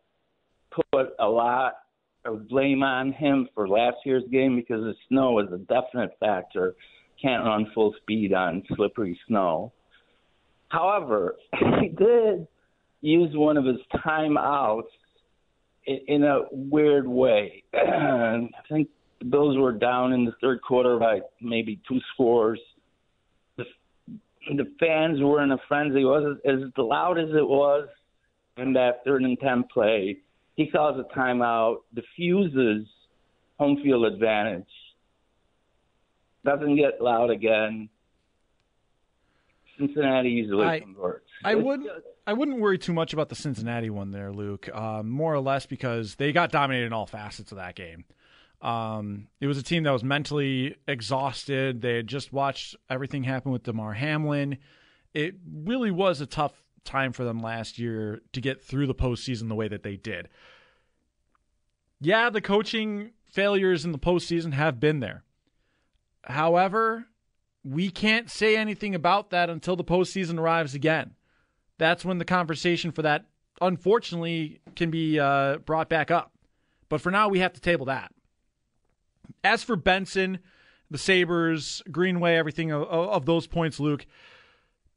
put 0.71 1.09
a 1.19 1.27
lot 1.27 1.73
of 2.25 2.47
blame 2.47 2.83
on 2.83 3.11
him 3.13 3.47
for 3.55 3.67
last 3.67 3.97
year's 4.05 4.23
game 4.31 4.55
because 4.55 4.81
the 4.81 4.95
snow 5.07 5.31
was 5.31 5.47
a 5.53 5.57
definite 5.57 6.11
factor. 6.19 6.75
Can't 7.21 7.45
run 7.45 7.67
full 7.73 7.93
speed 8.01 8.33
on 8.33 8.63
slippery 8.75 9.19
snow. 9.27 9.71
However, 10.69 11.35
he 11.81 11.89
did 11.89 12.47
use 13.01 13.31
one 13.33 13.57
of 13.57 13.65
his 13.65 13.77
timeouts 14.05 14.83
in 15.85 16.23
a 16.23 16.41
weird 16.51 17.07
way. 17.07 17.63
I 17.73 18.47
think 18.69 18.89
the 19.19 19.25
Bills 19.25 19.57
were 19.57 19.71
down 19.71 20.13
in 20.13 20.25
the 20.25 20.33
third 20.41 20.61
quarter 20.61 20.97
by 20.97 21.21
maybe 21.41 21.79
two 21.87 21.99
scores. 22.13 22.59
The, 23.57 23.65
the 24.55 24.71
fans 24.79 25.19
were 25.21 25.41
in 25.41 25.51
a 25.51 25.57
frenzy. 25.67 26.01
It 26.01 26.05
was 26.05 26.37
as 26.45 26.59
loud 26.77 27.17
as 27.17 27.29
it 27.29 27.47
was 27.47 27.87
in 28.57 28.73
that 28.73 29.03
third 29.05 29.23
and 29.23 29.39
ten 29.39 29.63
play 29.73 30.19
he 30.59 30.67
calls 30.67 30.99
a 30.99 31.17
timeout, 31.17 31.77
diffuses 31.95 32.85
home 33.57 33.79
field 33.81 34.03
advantage, 34.03 34.67
doesn't 36.43 36.75
get 36.75 37.01
loud 37.01 37.29
again. 37.29 37.87
Cincinnati 39.77 40.27
usually 40.27 40.65
I, 40.65 40.81
converts. 40.81 41.29
I 41.45 41.55
wouldn't. 41.55 41.89
I 42.27 42.33
wouldn't 42.33 42.59
worry 42.59 42.77
too 42.77 42.91
much 42.91 43.13
about 43.13 43.29
the 43.29 43.35
Cincinnati 43.35 43.89
one 43.89 44.11
there, 44.11 44.33
Luke. 44.33 44.67
Um, 44.75 45.09
more 45.09 45.33
or 45.33 45.39
less 45.39 45.65
because 45.65 46.15
they 46.15 46.33
got 46.33 46.51
dominated 46.51 46.87
in 46.87 46.93
all 46.93 47.05
facets 47.05 47.53
of 47.53 47.57
that 47.57 47.75
game. 47.75 48.03
Um, 48.61 49.27
it 49.39 49.47
was 49.47 49.57
a 49.57 49.63
team 49.63 49.83
that 49.83 49.91
was 49.91 50.03
mentally 50.03 50.75
exhausted. 50.89 51.81
They 51.81 51.95
had 51.95 52.07
just 52.07 52.33
watched 52.33 52.75
everything 52.89 53.23
happen 53.23 53.53
with 53.53 53.63
Damar 53.63 53.93
Hamlin. 53.93 54.57
It 55.13 55.35
really 55.49 55.89
was 55.89 56.19
a 56.19 56.25
tough 56.25 56.61
time 56.89 57.13
for 57.13 57.23
them 57.23 57.39
last 57.39 57.77
year 57.77 58.21
to 58.33 58.41
get 58.41 58.63
through 58.63 58.87
the 58.87 58.95
postseason 58.95 59.47
the 59.47 59.55
way 59.55 59.67
that 59.67 59.83
they 59.83 59.95
did. 59.95 60.27
Yeah, 62.01 62.29
the 62.29 62.41
coaching 62.41 63.11
failures 63.25 63.85
in 63.85 63.91
the 63.91 63.99
postseason 63.99 64.53
have 64.53 64.79
been 64.79 64.99
there. 64.99 65.23
However, 66.23 67.05
we 67.63 67.91
can't 67.91 68.29
say 68.29 68.57
anything 68.57 68.95
about 68.95 69.29
that 69.29 69.49
until 69.49 69.75
the 69.75 69.83
postseason 69.83 70.39
arrives 70.39 70.73
again. 70.73 71.13
That's 71.77 72.03
when 72.03 72.17
the 72.17 72.25
conversation 72.25 72.91
for 72.91 73.03
that, 73.03 73.25
unfortunately, 73.61 74.59
can 74.75 74.89
be 74.89 75.19
uh, 75.19 75.57
brought 75.59 75.89
back 75.89 76.09
up. 76.09 76.33
But 76.89 77.01
for 77.01 77.11
now, 77.11 77.29
we 77.29 77.39
have 77.39 77.53
to 77.53 77.61
table 77.61 77.85
that. 77.85 78.11
As 79.43 79.63
for 79.63 79.75
Benson, 79.75 80.39
the 80.89 80.97
Sabres, 80.97 81.83
Greenway, 81.91 82.35
everything 82.35 82.71
of, 82.71 82.83
of 82.83 83.25
those 83.25 83.45
points, 83.45 83.79
Luke, 83.79 84.07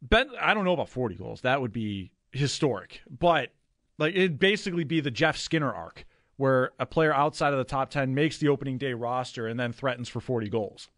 Ben, 0.02 0.28
I 0.40 0.52
don't 0.52 0.64
know 0.64 0.72
about 0.72 0.88
40 0.88 1.14
goals. 1.14 1.42
That 1.42 1.60
would 1.60 1.72
be 1.72 2.10
historic. 2.32 3.00
But 3.08 3.50
like 3.98 4.14
it'd 4.14 4.38
basically 4.38 4.84
be 4.84 5.00
the 5.00 5.10
Jeff 5.10 5.36
Skinner 5.36 5.72
arc 5.72 6.04
where 6.36 6.72
a 6.78 6.86
player 6.86 7.14
outside 7.14 7.52
of 7.52 7.58
the 7.58 7.64
top 7.64 7.90
10 7.90 8.14
makes 8.14 8.38
the 8.38 8.48
opening 8.48 8.78
day 8.78 8.94
roster 8.94 9.46
and 9.46 9.60
then 9.60 9.72
threatens 9.72 10.08
for 10.08 10.20
40 10.20 10.48
goals. 10.48 10.88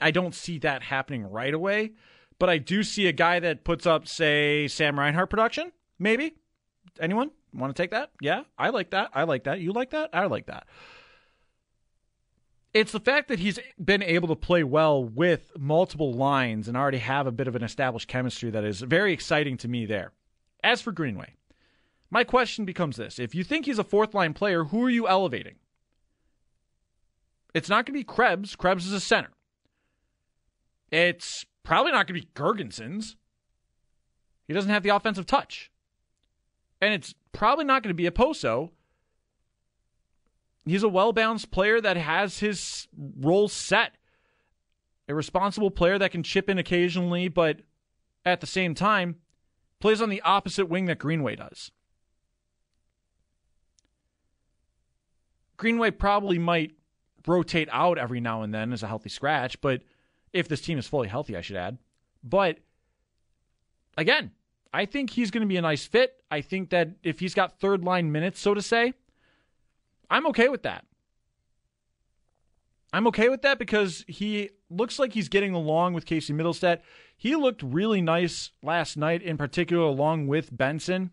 I 0.00 0.10
don't 0.10 0.34
see 0.34 0.58
that 0.58 0.82
happening 0.82 1.24
right 1.24 1.54
away, 1.54 1.92
but 2.38 2.48
I 2.48 2.58
do 2.58 2.82
see 2.82 3.06
a 3.06 3.12
guy 3.12 3.38
that 3.40 3.64
puts 3.64 3.86
up, 3.86 4.08
say, 4.08 4.66
Sam 4.66 4.98
Reinhart 4.98 5.30
production. 5.30 5.72
Maybe. 5.98 6.34
Anyone 6.98 7.30
want 7.52 7.74
to 7.74 7.80
take 7.80 7.90
that? 7.90 8.10
Yeah, 8.20 8.42
I 8.58 8.70
like 8.70 8.90
that. 8.90 9.10
I 9.14 9.24
like 9.24 9.44
that. 9.44 9.60
You 9.60 9.72
like 9.72 9.90
that? 9.90 10.10
I 10.12 10.26
like 10.26 10.46
that 10.46 10.66
it's 12.72 12.92
the 12.92 13.00
fact 13.00 13.28
that 13.28 13.40
he's 13.40 13.58
been 13.82 14.02
able 14.02 14.28
to 14.28 14.36
play 14.36 14.62
well 14.62 15.04
with 15.04 15.50
multiple 15.58 16.12
lines 16.12 16.68
and 16.68 16.76
already 16.76 16.98
have 16.98 17.26
a 17.26 17.32
bit 17.32 17.48
of 17.48 17.56
an 17.56 17.64
established 17.64 18.08
chemistry 18.08 18.50
that 18.50 18.64
is 18.64 18.80
very 18.80 19.12
exciting 19.12 19.56
to 19.58 19.68
me 19.68 19.86
there. 19.86 20.12
As 20.62 20.80
for 20.80 20.92
Greenway, 20.92 21.34
my 22.10 22.22
question 22.22 22.64
becomes 22.64 22.96
this 22.96 23.18
if 23.18 23.34
you 23.34 23.42
think 23.42 23.66
he's 23.66 23.78
a 23.78 23.84
fourth 23.84 24.14
line 24.14 24.34
player, 24.34 24.64
who 24.64 24.84
are 24.84 24.90
you 24.90 25.08
elevating? 25.08 25.56
It's 27.54 27.68
not 27.68 27.86
going 27.86 27.94
to 27.94 28.00
be 28.00 28.04
Krebs. 28.04 28.54
Krebs 28.54 28.86
is 28.86 28.92
a 28.92 29.00
center. 29.00 29.30
It's 30.92 31.44
probably 31.64 31.92
not 31.92 32.06
going 32.06 32.20
to 32.20 32.26
be 32.26 32.32
Girgensons. 32.34 33.16
He 34.46 34.54
doesn't 34.54 34.70
have 34.70 34.82
the 34.82 34.90
offensive 34.90 35.26
touch. 35.26 35.70
And 36.80 36.94
it's 36.94 37.14
probably 37.32 37.64
not 37.64 37.82
going 37.82 37.94
to 37.94 38.02
be 38.02 38.08
Okposo 38.08 38.70
He's 40.70 40.84
a 40.84 40.88
well 40.88 41.12
balanced 41.12 41.50
player 41.50 41.80
that 41.80 41.96
has 41.96 42.38
his 42.38 42.86
role 42.96 43.48
set. 43.48 43.92
A 45.08 45.14
responsible 45.14 45.72
player 45.72 45.98
that 45.98 46.12
can 46.12 46.22
chip 46.22 46.48
in 46.48 46.58
occasionally, 46.58 47.26
but 47.26 47.62
at 48.24 48.40
the 48.40 48.46
same 48.46 48.76
time, 48.76 49.16
plays 49.80 50.00
on 50.00 50.10
the 50.10 50.20
opposite 50.20 50.66
wing 50.66 50.84
that 50.84 51.00
Greenway 51.00 51.34
does. 51.34 51.72
Greenway 55.56 55.90
probably 55.90 56.38
might 56.38 56.70
rotate 57.26 57.68
out 57.72 57.98
every 57.98 58.20
now 58.20 58.42
and 58.42 58.54
then 58.54 58.72
as 58.72 58.84
a 58.84 58.86
healthy 58.86 59.08
scratch, 59.08 59.60
but 59.60 59.82
if 60.32 60.46
this 60.46 60.60
team 60.60 60.78
is 60.78 60.86
fully 60.86 61.08
healthy, 61.08 61.36
I 61.36 61.40
should 61.40 61.56
add. 61.56 61.78
But 62.22 62.58
again, 63.98 64.30
I 64.72 64.86
think 64.86 65.10
he's 65.10 65.32
going 65.32 65.42
to 65.42 65.48
be 65.48 65.56
a 65.56 65.62
nice 65.62 65.84
fit. 65.84 66.22
I 66.30 66.42
think 66.42 66.70
that 66.70 66.90
if 67.02 67.18
he's 67.18 67.34
got 67.34 67.58
third 67.58 67.82
line 67.82 68.12
minutes, 68.12 68.38
so 68.38 68.54
to 68.54 68.62
say, 68.62 68.94
I'm 70.10 70.26
okay 70.26 70.48
with 70.48 70.64
that. 70.64 70.84
I'm 72.92 73.06
okay 73.06 73.28
with 73.28 73.42
that 73.42 73.58
because 73.58 74.04
he 74.08 74.50
looks 74.68 74.98
like 74.98 75.12
he's 75.12 75.28
getting 75.28 75.54
along 75.54 75.94
with 75.94 76.06
Casey 76.06 76.32
Mittelstadt. 76.32 76.80
He 77.16 77.36
looked 77.36 77.62
really 77.62 78.00
nice 78.00 78.50
last 78.62 78.96
night, 78.96 79.22
in 79.22 79.36
particular, 79.36 79.84
along 79.84 80.26
with 80.26 80.56
Benson. 80.56 81.12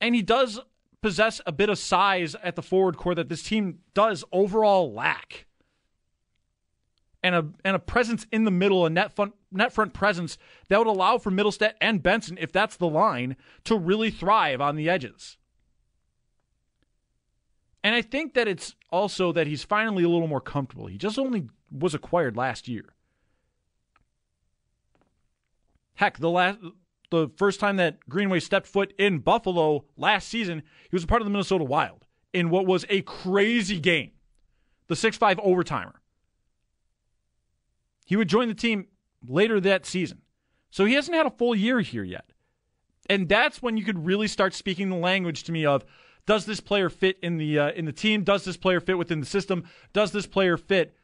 And 0.00 0.14
he 0.14 0.20
does 0.20 0.60
possess 1.00 1.40
a 1.46 1.52
bit 1.52 1.70
of 1.70 1.78
size 1.78 2.34
at 2.42 2.56
the 2.56 2.62
forward 2.62 2.98
core 2.98 3.14
that 3.14 3.28
this 3.28 3.42
team 3.42 3.78
does 3.94 4.24
overall 4.32 4.92
lack. 4.92 5.46
And 7.22 7.34
a 7.34 7.46
and 7.64 7.74
a 7.74 7.80
presence 7.80 8.26
in 8.30 8.44
the 8.44 8.50
middle, 8.50 8.86
a 8.86 8.90
net 8.90 9.16
front 9.16 9.34
net 9.50 9.72
front 9.72 9.94
presence 9.94 10.36
that 10.68 10.78
would 10.78 10.86
allow 10.86 11.18
for 11.18 11.32
Mittelstadt 11.32 11.72
and 11.80 12.02
Benson, 12.02 12.38
if 12.40 12.52
that's 12.52 12.76
the 12.76 12.88
line, 12.88 13.36
to 13.64 13.76
really 13.76 14.10
thrive 14.10 14.60
on 14.60 14.76
the 14.76 14.88
edges. 14.88 15.38
And 17.86 17.94
I 17.94 18.02
think 18.02 18.34
that 18.34 18.48
it's 18.48 18.74
also 18.90 19.30
that 19.30 19.46
he's 19.46 19.62
finally 19.62 20.02
a 20.02 20.08
little 20.08 20.26
more 20.26 20.40
comfortable. 20.40 20.88
He 20.88 20.98
just 20.98 21.20
only 21.20 21.46
was 21.70 21.94
acquired 21.94 22.36
last 22.36 22.66
year. 22.66 22.96
Heck, 25.94 26.18
the 26.18 26.28
last 26.28 26.58
the 27.12 27.30
first 27.36 27.60
time 27.60 27.76
that 27.76 28.00
Greenway 28.08 28.40
stepped 28.40 28.66
foot 28.66 28.92
in 28.98 29.20
Buffalo 29.20 29.84
last 29.96 30.26
season, 30.26 30.64
he 30.90 30.96
was 30.96 31.04
a 31.04 31.06
part 31.06 31.22
of 31.22 31.26
the 31.26 31.30
Minnesota 31.30 31.62
Wild 31.62 32.04
in 32.32 32.50
what 32.50 32.66
was 32.66 32.84
a 32.88 33.02
crazy 33.02 33.78
game. 33.78 34.10
The 34.88 34.96
6-5 34.96 35.36
overtimer. 35.36 35.92
He 38.04 38.16
would 38.16 38.28
join 38.28 38.48
the 38.48 38.54
team 38.54 38.88
later 39.28 39.60
that 39.60 39.86
season. 39.86 40.22
So 40.72 40.86
he 40.86 40.94
hasn't 40.94 41.16
had 41.16 41.26
a 41.26 41.30
full 41.30 41.54
year 41.54 41.78
here 41.82 42.02
yet. 42.02 42.32
And 43.08 43.28
that's 43.28 43.62
when 43.62 43.76
you 43.76 43.84
could 43.84 44.04
really 44.04 44.26
start 44.26 44.54
speaking 44.54 44.88
the 44.88 44.96
language 44.96 45.44
to 45.44 45.52
me 45.52 45.64
of 45.64 45.84
does 46.26 46.44
this 46.44 46.60
player 46.60 46.88
fit 46.90 47.18
in 47.22 47.38
the 47.38 47.58
uh, 47.58 47.70
in 47.70 47.84
the 47.84 47.92
team? 47.92 48.24
Does 48.24 48.44
this 48.44 48.56
player 48.56 48.80
fit 48.80 48.98
within 48.98 49.20
the 49.20 49.26
system? 49.26 49.64
Does 49.92 50.12
this 50.12 50.26
player 50.26 50.56
fit 50.56 50.96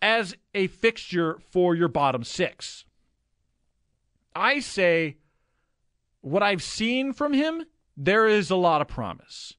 as 0.00 0.34
a 0.54 0.66
fixture 0.66 1.38
for 1.50 1.74
your 1.74 1.88
bottom 1.88 2.24
six? 2.24 2.84
I 4.34 4.60
say 4.60 5.18
what 6.22 6.42
I've 6.42 6.62
seen 6.62 7.12
from 7.12 7.34
him, 7.34 7.64
there 7.96 8.26
is 8.26 8.50
a 8.50 8.56
lot 8.56 8.80
of 8.80 8.88
promise. 8.88 9.54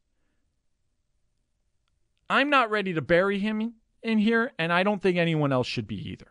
I'm 2.30 2.50
not 2.50 2.72
ready 2.72 2.94
to 2.94 3.02
bury 3.02 3.38
him 3.38 3.76
in 4.02 4.18
here, 4.18 4.52
and 4.58 4.74
I 4.74 4.82
don't 4.82 5.02
think 5.02 5.18
anyone 5.18 5.52
else 5.52 5.68
should 5.68 5.88
be 5.88 6.10
either. 6.10 6.28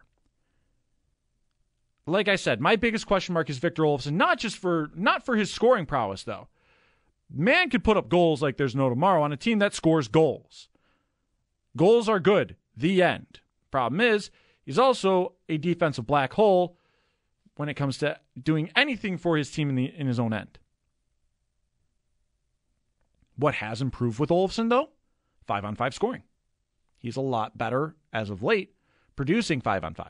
Like 2.06 2.26
I 2.26 2.34
said, 2.34 2.60
my 2.60 2.74
biggest 2.74 3.06
question 3.06 3.34
mark 3.34 3.48
is 3.48 3.58
Victor 3.58 3.84
Olofsson, 3.84 4.14
not 4.14 4.38
just 4.38 4.56
for 4.56 4.90
not 4.96 5.24
for 5.24 5.36
his 5.36 5.52
scoring 5.52 5.86
prowess 5.86 6.24
though. 6.24 6.48
Man 7.34 7.70
could 7.70 7.82
put 7.82 7.96
up 7.96 8.10
goals 8.10 8.42
like 8.42 8.56
there's 8.56 8.76
no 8.76 8.90
tomorrow 8.90 9.22
on 9.22 9.32
a 9.32 9.36
team 9.36 9.58
that 9.60 9.74
scores 9.74 10.06
goals. 10.06 10.68
Goals 11.76 12.08
are 12.08 12.20
good. 12.20 12.56
The 12.76 13.02
end. 13.02 13.40
Problem 13.70 14.00
is, 14.00 14.30
he's 14.64 14.78
also 14.78 15.32
a 15.48 15.56
defensive 15.56 16.06
black 16.06 16.34
hole 16.34 16.76
when 17.56 17.70
it 17.70 17.74
comes 17.74 17.96
to 17.98 18.18
doing 18.40 18.70
anything 18.76 19.16
for 19.16 19.36
his 19.36 19.50
team 19.50 19.70
in 19.70 19.76
the 19.76 19.86
in 19.86 20.06
his 20.06 20.20
own 20.20 20.34
end. 20.34 20.58
What 23.36 23.54
has 23.56 23.80
improved 23.80 24.18
with 24.18 24.30
Olofsson 24.30 24.68
though? 24.68 24.90
5 25.46 25.64
on 25.64 25.74
5 25.74 25.94
scoring. 25.94 26.22
He's 26.98 27.16
a 27.16 27.22
lot 27.22 27.56
better 27.56 27.96
as 28.12 28.28
of 28.28 28.42
late 28.42 28.74
producing 29.16 29.60
5 29.60 29.84
on 29.84 29.94
5. 29.94 30.08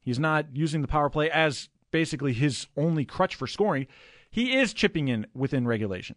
He's 0.00 0.18
not 0.18 0.46
using 0.56 0.80
the 0.80 0.88
power 0.88 1.10
play 1.10 1.30
as 1.30 1.68
basically 1.90 2.32
his 2.32 2.66
only 2.76 3.04
crutch 3.04 3.34
for 3.34 3.46
scoring. 3.46 3.86
He 4.30 4.56
is 4.56 4.72
chipping 4.72 5.08
in 5.08 5.26
within 5.34 5.66
regulation 5.66 6.16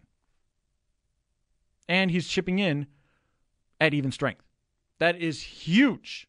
and 1.92 2.10
he's 2.10 2.26
chipping 2.26 2.58
in 2.58 2.88
at 3.82 3.94
even 3.94 4.14
strength. 4.14 4.46
That 5.00 5.18
is 5.18 5.42
huge. 5.42 6.26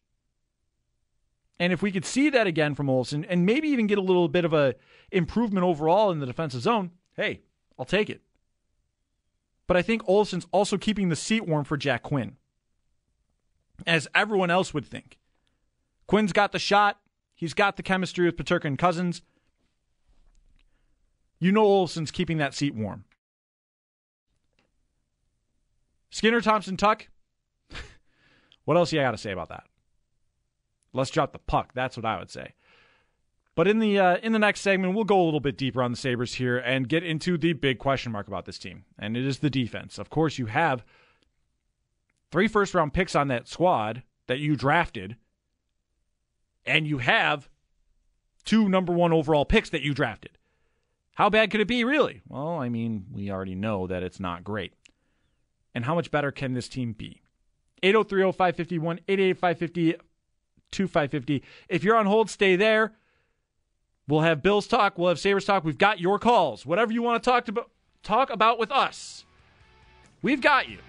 And 1.57 1.71
if 1.71 1.81
we 1.81 1.89
could 1.89 2.03
see 2.03 2.29
that 2.31 2.47
again 2.47 2.75
from 2.75 2.89
Olson 2.89 3.23
and 3.23 3.45
maybe 3.45 3.69
even 3.69 3.87
get 3.87 3.97
a 3.97 4.01
little 4.01 4.27
bit 4.27 4.43
of 4.43 4.51
a 4.51 4.75
improvement 5.09 5.65
overall 5.65 6.11
in 6.11 6.19
the 6.19 6.25
defensive 6.25 6.59
zone, 6.59 6.91
hey, 7.15 7.43
I'll 7.79 7.85
take 7.85 8.09
it. 8.09 8.21
But 9.65 9.77
I 9.77 9.81
think 9.81 10.01
Olson's 10.05 10.47
also 10.51 10.77
keeping 10.77 11.07
the 11.07 11.15
seat 11.15 11.47
warm 11.47 11.63
for 11.63 11.77
Jack 11.77 12.03
Quinn. 12.03 12.35
As 13.87 14.09
everyone 14.13 14.51
else 14.51 14.73
would 14.73 14.85
think. 14.85 15.17
Quinn's 16.07 16.33
got 16.33 16.51
the 16.51 16.59
shot. 16.59 16.99
He's 17.35 17.53
got 17.53 17.77
the 17.77 17.83
chemistry 17.83 18.25
with 18.25 18.35
Peterka 18.35 18.65
and 18.65 18.77
Cozens. 18.77 19.21
You 21.39 21.53
know 21.53 21.63
Olson's 21.63 22.11
keeping 22.11 22.37
that 22.39 22.53
seat 22.53 22.75
warm. 22.75 23.05
Skinner, 26.13 26.41
Thompson, 26.41 26.77
Tuch. 26.77 27.07
what 28.65 28.77
else 28.77 28.93
you 28.93 29.01
got 29.01 29.11
to 29.11 29.17
say 29.17 29.31
about 29.31 29.49
that? 29.49 29.63
Let's 30.93 31.09
drop 31.09 31.33
the 31.33 31.39
puck. 31.39 31.71
That's 31.73 31.97
what 31.97 32.05
I 32.05 32.19
would 32.19 32.29
say. 32.29 32.53
But 33.55 33.67
in 33.67 33.79
the 33.79 33.97
uh, 33.97 34.17
in 34.17 34.31
the 34.31 34.37
next 34.37 34.61
segment, 34.61 34.93
we'll 34.93 35.05
go 35.05 35.19
a 35.19 35.25
little 35.25 35.39
bit 35.39 35.57
deeper 35.57 35.81
on 35.81 35.89
the 35.89 35.97
Sabres 35.97 36.35
here 36.35 36.59
and 36.59 36.87
get 36.87 37.03
into 37.03 37.35
the 37.35 37.53
big 37.53 37.79
question 37.79 38.11
mark 38.11 38.27
about 38.27 38.45
this 38.45 38.59
team, 38.59 38.85
and 38.99 39.17
it 39.17 39.25
is 39.25 39.39
the 39.39 39.49
defense. 39.49 39.97
Of 39.97 40.11
course, 40.11 40.37
you 40.37 40.45
have 40.45 40.85
three 42.31 42.47
first 42.47 42.75
round 42.75 42.93
picks 42.93 43.15
on 43.15 43.27
that 43.29 43.47
squad 43.47 44.03
that 44.27 44.37
you 44.37 44.55
drafted, 44.55 45.17
and 46.63 46.87
you 46.87 46.99
have 46.99 47.49
two 48.45 48.69
number 48.69 48.93
one 48.93 49.13
overall 49.13 49.45
picks 49.45 49.71
that 49.71 49.81
you 49.81 49.95
drafted. 49.95 50.37
How 51.15 51.31
bad 51.31 51.49
could 51.49 51.61
it 51.61 51.67
be, 51.67 51.83
really? 51.83 52.21
Well, 52.27 52.59
I 52.59 52.69
mean, 52.69 53.05
we 53.11 53.31
already 53.31 53.55
know 53.55 53.87
that 53.87 54.03
it's 54.03 54.19
not 54.19 54.43
great 54.43 54.73
and 55.73 55.85
how 55.85 55.95
much 55.95 56.11
better 56.11 56.31
can 56.31 56.53
this 56.53 56.67
team 56.67 56.93
be? 56.93 57.21
803 57.81 58.31
551 58.31 58.99
888 59.07 59.99
2550. 60.71 61.43
If 61.69 61.83
you're 61.83 61.95
on 61.95 62.05
hold, 62.05 62.29
stay 62.29 62.55
there. 62.55 62.93
We'll 64.07 64.21
have 64.21 64.41
Bills 64.41 64.67
talk. 64.67 64.97
We'll 64.97 65.09
have 65.09 65.19
Sabres 65.19 65.45
talk. 65.45 65.63
We've 65.63 65.77
got 65.77 65.99
your 65.99 66.19
calls. 66.19 66.65
Whatever 66.65 66.91
you 66.91 67.01
want 67.01 67.23
to 67.23 67.29
talk, 67.29 67.45
to, 67.45 67.65
talk 68.01 68.29
about 68.29 68.59
with 68.59 68.71
us, 68.71 69.25
we've 70.21 70.41
got 70.41 70.67
you. 70.69 70.79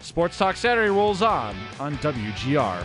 Sports 0.00 0.38
Talk 0.38 0.56
Saturday 0.56 0.90
rolls 0.90 1.22
on 1.22 1.56
on 1.80 1.96
WGR. 1.98 2.84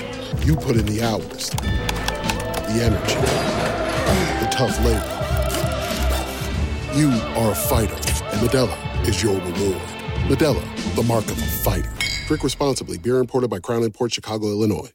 You 0.39 0.55
put 0.55 0.75
in 0.75 0.85
the 0.85 1.03
hours, 1.03 1.49
the 1.51 2.81
energy, 2.81 3.15
the 4.39 4.49
tough 4.49 4.77
labor. 4.83 5.17
You 6.97 7.09
are 7.37 7.51
a 7.51 7.55
fighter, 7.55 7.93
and 7.93 8.47
Modelo 8.47 9.07
is 9.07 9.21
your 9.21 9.35
reward. 9.35 9.81
Modelo, 10.27 10.95
the 10.95 11.03
mark 11.03 11.25
of 11.25 11.37
a 11.37 11.45
fighter. 11.63 11.91
Drink 12.27 12.43
responsibly. 12.43 12.97
Beer 12.97 13.17
imported 13.17 13.49
by 13.49 13.59
Crown 13.59 13.89
Port 13.91 14.13
Chicago, 14.13 14.47
Illinois. 14.47 14.91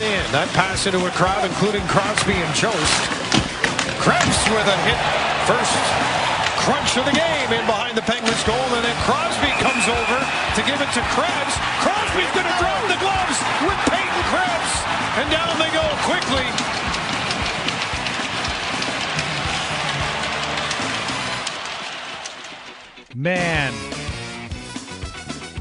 And 0.00 0.34
that 0.34 0.48
pass 0.54 0.86
into 0.86 1.04
a 1.04 1.10
crowd, 1.10 1.44
including 1.44 1.82
Crosby 1.88 2.32
and 2.32 2.54
Jost. 2.54 3.10
Krebs 4.00 4.38
with 4.50 4.66
a 4.66 4.76
hit. 4.86 5.00
First 5.46 6.15
crunch 6.66 6.98
of 6.98 7.06
the 7.06 7.14
game 7.14 7.50
in 7.54 7.64
behind 7.64 7.96
the 7.96 8.02
Penguins 8.02 8.42
goal, 8.42 8.58
and 8.74 8.82
then 8.82 8.96
Crosby 9.06 9.54
comes 9.62 9.86
over 9.86 10.18
to 10.18 10.60
give 10.66 10.82
it 10.82 10.90
to 10.98 11.02
Krebs. 11.14 11.54
Crosby's 11.78 12.32
going 12.34 12.50
to 12.50 12.56
drop 12.58 12.82
the 12.90 12.98
gloves 12.98 13.38
with 13.62 13.78
Peyton 13.86 14.22
Krebs, 14.34 14.72
and 15.22 15.30
down 15.30 15.54
they 15.62 15.70
go 15.70 15.86
quickly. 16.02 16.42
Man, 23.14 23.72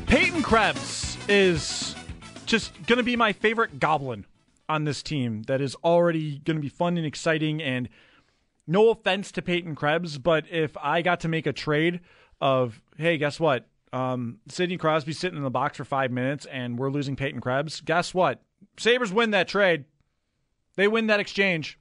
Peyton 0.07 0.41
Krebs 0.41 1.17
is 1.29 1.95
just 2.47 2.73
going 2.87 2.97
to 2.97 3.03
be 3.03 3.15
my 3.15 3.31
favorite 3.31 3.79
goblin 3.79 4.25
on 4.67 4.85
this 4.85 5.03
team. 5.03 5.43
That 5.43 5.61
is 5.61 5.75
already 5.83 6.39
going 6.39 6.57
to 6.57 6.61
be 6.61 6.69
fun 6.69 6.97
and 6.97 7.05
exciting. 7.05 7.61
And 7.61 7.89
no 8.67 8.89
offense 8.89 9.31
to 9.33 9.41
Peyton 9.41 9.75
Krebs, 9.75 10.17
but 10.17 10.45
if 10.49 10.75
I 10.77 11.01
got 11.01 11.19
to 11.21 11.27
make 11.27 11.45
a 11.45 11.53
trade 11.53 12.01
of, 12.41 12.81
hey, 12.97 13.17
guess 13.17 13.39
what? 13.39 13.67
Um, 13.93 14.39
Sidney 14.47 14.77
Crosby 14.77 15.13
sitting 15.13 15.37
in 15.37 15.43
the 15.43 15.49
box 15.49 15.77
for 15.77 15.85
five 15.85 16.11
minutes 16.11 16.45
and 16.47 16.77
we're 16.77 16.89
losing 16.89 17.15
Peyton 17.15 17.41
Krebs. 17.41 17.81
Guess 17.81 18.13
what? 18.13 18.41
Sabres 18.77 19.13
win 19.13 19.31
that 19.31 19.47
trade. 19.47 19.85
They 20.75 20.87
win 20.87 21.07
that 21.07 21.19
exchange. 21.19 21.79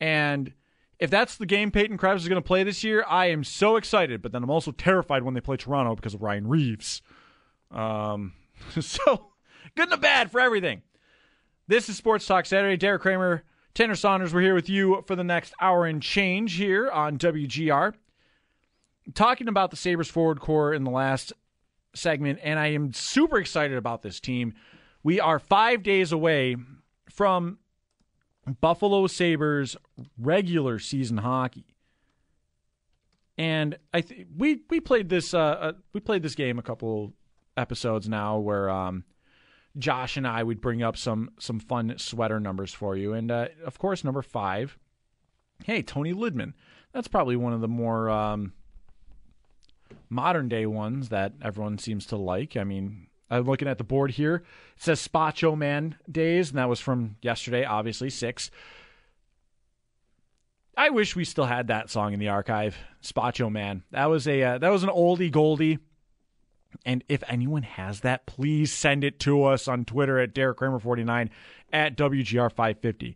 And 0.00 0.52
if 0.98 1.10
that's 1.10 1.36
the 1.36 1.46
game 1.46 1.70
Peyton 1.70 1.96
Krebs 1.96 2.22
is 2.22 2.28
going 2.28 2.42
to 2.42 2.46
play 2.46 2.62
this 2.62 2.84
year, 2.84 3.04
I 3.08 3.26
am 3.26 3.44
so 3.44 3.76
excited. 3.76 4.20
But 4.20 4.32
then 4.32 4.42
I'm 4.42 4.50
also 4.50 4.72
terrified 4.72 5.22
when 5.22 5.34
they 5.34 5.40
play 5.40 5.56
Toronto 5.56 5.94
because 5.94 6.14
of 6.14 6.22
Ryan 6.22 6.46
Reaves. 6.46 7.00
Um, 7.70 8.34
so 8.80 9.30
good 9.76 9.90
and 9.90 10.00
bad 10.00 10.30
for 10.30 10.40
everything. 10.40 10.82
This 11.66 11.88
is 11.88 11.96
Sports 11.96 12.26
Talk 12.26 12.44
Saturday. 12.44 12.76
Derek 12.76 13.00
Kramer, 13.00 13.44
Tanner 13.74 13.96
Saunders, 13.96 14.32
we're 14.32 14.40
here 14.40 14.54
with 14.54 14.68
you 14.68 15.02
for 15.04 15.16
the 15.16 15.24
next 15.24 15.52
hour 15.60 15.84
and 15.84 16.00
change 16.00 16.54
here 16.54 16.88
on 16.88 17.18
WGR. 17.18 17.94
Talking 19.14 19.48
about 19.48 19.72
the 19.72 19.76
Sabres 19.76 20.08
forward 20.08 20.38
core 20.40 20.72
in 20.72 20.84
the 20.84 20.92
last 20.92 21.32
segment, 21.92 22.38
and 22.44 22.60
I 22.60 22.68
am 22.68 22.92
super 22.92 23.36
excited 23.36 23.76
about 23.76 24.02
this 24.02 24.20
team. 24.20 24.54
We 25.02 25.18
are 25.18 25.40
five 25.40 25.82
days 25.82 26.12
away 26.12 26.54
from 27.10 27.58
Buffalo 28.60 29.08
Sabres 29.08 29.76
regular 30.16 30.78
season 30.78 31.16
hockey. 31.16 31.74
And 33.36 33.76
I 33.92 34.02
th- 34.02 34.28
we 34.36 34.60
we 34.70 34.78
played 34.78 35.08
this 35.08 35.34
uh, 35.34 35.38
uh, 35.38 35.72
we 35.92 35.98
played 35.98 36.22
this 36.22 36.36
game 36.36 36.60
a 36.60 36.62
couple 36.62 37.12
episodes 37.56 38.08
now 38.08 38.38
where 38.38 38.70
um, 38.70 39.02
Josh 39.76 40.16
and 40.16 40.26
I 40.26 40.42
would 40.42 40.60
bring 40.60 40.82
up 40.82 40.96
some 40.96 41.30
some 41.38 41.58
fun 41.58 41.94
sweater 41.98 42.38
numbers 42.40 42.72
for 42.72 42.96
you, 42.96 43.12
and 43.12 43.30
uh, 43.30 43.48
of 43.64 43.78
course 43.78 44.04
number 44.04 44.22
five, 44.22 44.78
hey 45.64 45.82
Toni 45.82 46.12
Lydman, 46.12 46.54
that's 46.92 47.08
probably 47.08 47.36
one 47.36 47.52
of 47.52 47.60
the 47.60 47.68
more 47.68 48.08
um, 48.08 48.52
modern 50.08 50.48
day 50.48 50.66
ones 50.66 51.08
that 51.08 51.32
everyone 51.42 51.78
seems 51.78 52.06
to 52.06 52.16
like. 52.16 52.56
I 52.56 52.64
mean, 52.64 53.08
I'm 53.30 53.44
looking 53.44 53.68
at 53.68 53.78
the 53.78 53.84
board 53.84 54.12
here. 54.12 54.36
It 54.36 54.82
says 54.82 55.06
Spacho 55.06 55.56
Man 55.56 55.96
Days, 56.10 56.50
and 56.50 56.58
that 56.58 56.68
was 56.68 56.80
from 56.80 57.16
yesterday, 57.20 57.64
obviously, 57.64 58.10
six. 58.10 58.50
I 60.76 60.90
wish 60.90 61.14
we 61.14 61.24
still 61.24 61.46
had 61.46 61.68
that 61.68 61.90
song 61.90 62.12
in 62.12 62.20
the 62.20 62.28
archive, 62.28 62.76
Spacho 63.02 63.50
Man. 63.50 63.82
That 63.90 64.06
was 64.06 64.26
a 64.26 64.42
uh, 64.42 64.58
that 64.58 64.70
was 64.70 64.82
an 64.82 64.90
oldie 64.90 65.30
goldie. 65.30 65.78
And 66.84 67.04
if 67.08 67.22
anyone 67.28 67.62
has 67.62 68.00
that, 68.00 68.26
please 68.26 68.72
send 68.72 69.04
it 69.04 69.20
to 69.20 69.44
us 69.44 69.68
on 69.68 69.84
Twitter 69.84 70.18
at 70.18 70.34
Derek 70.34 70.58
Kramer49 70.58 71.30
at 71.72 71.96
WGR550. 71.96 73.14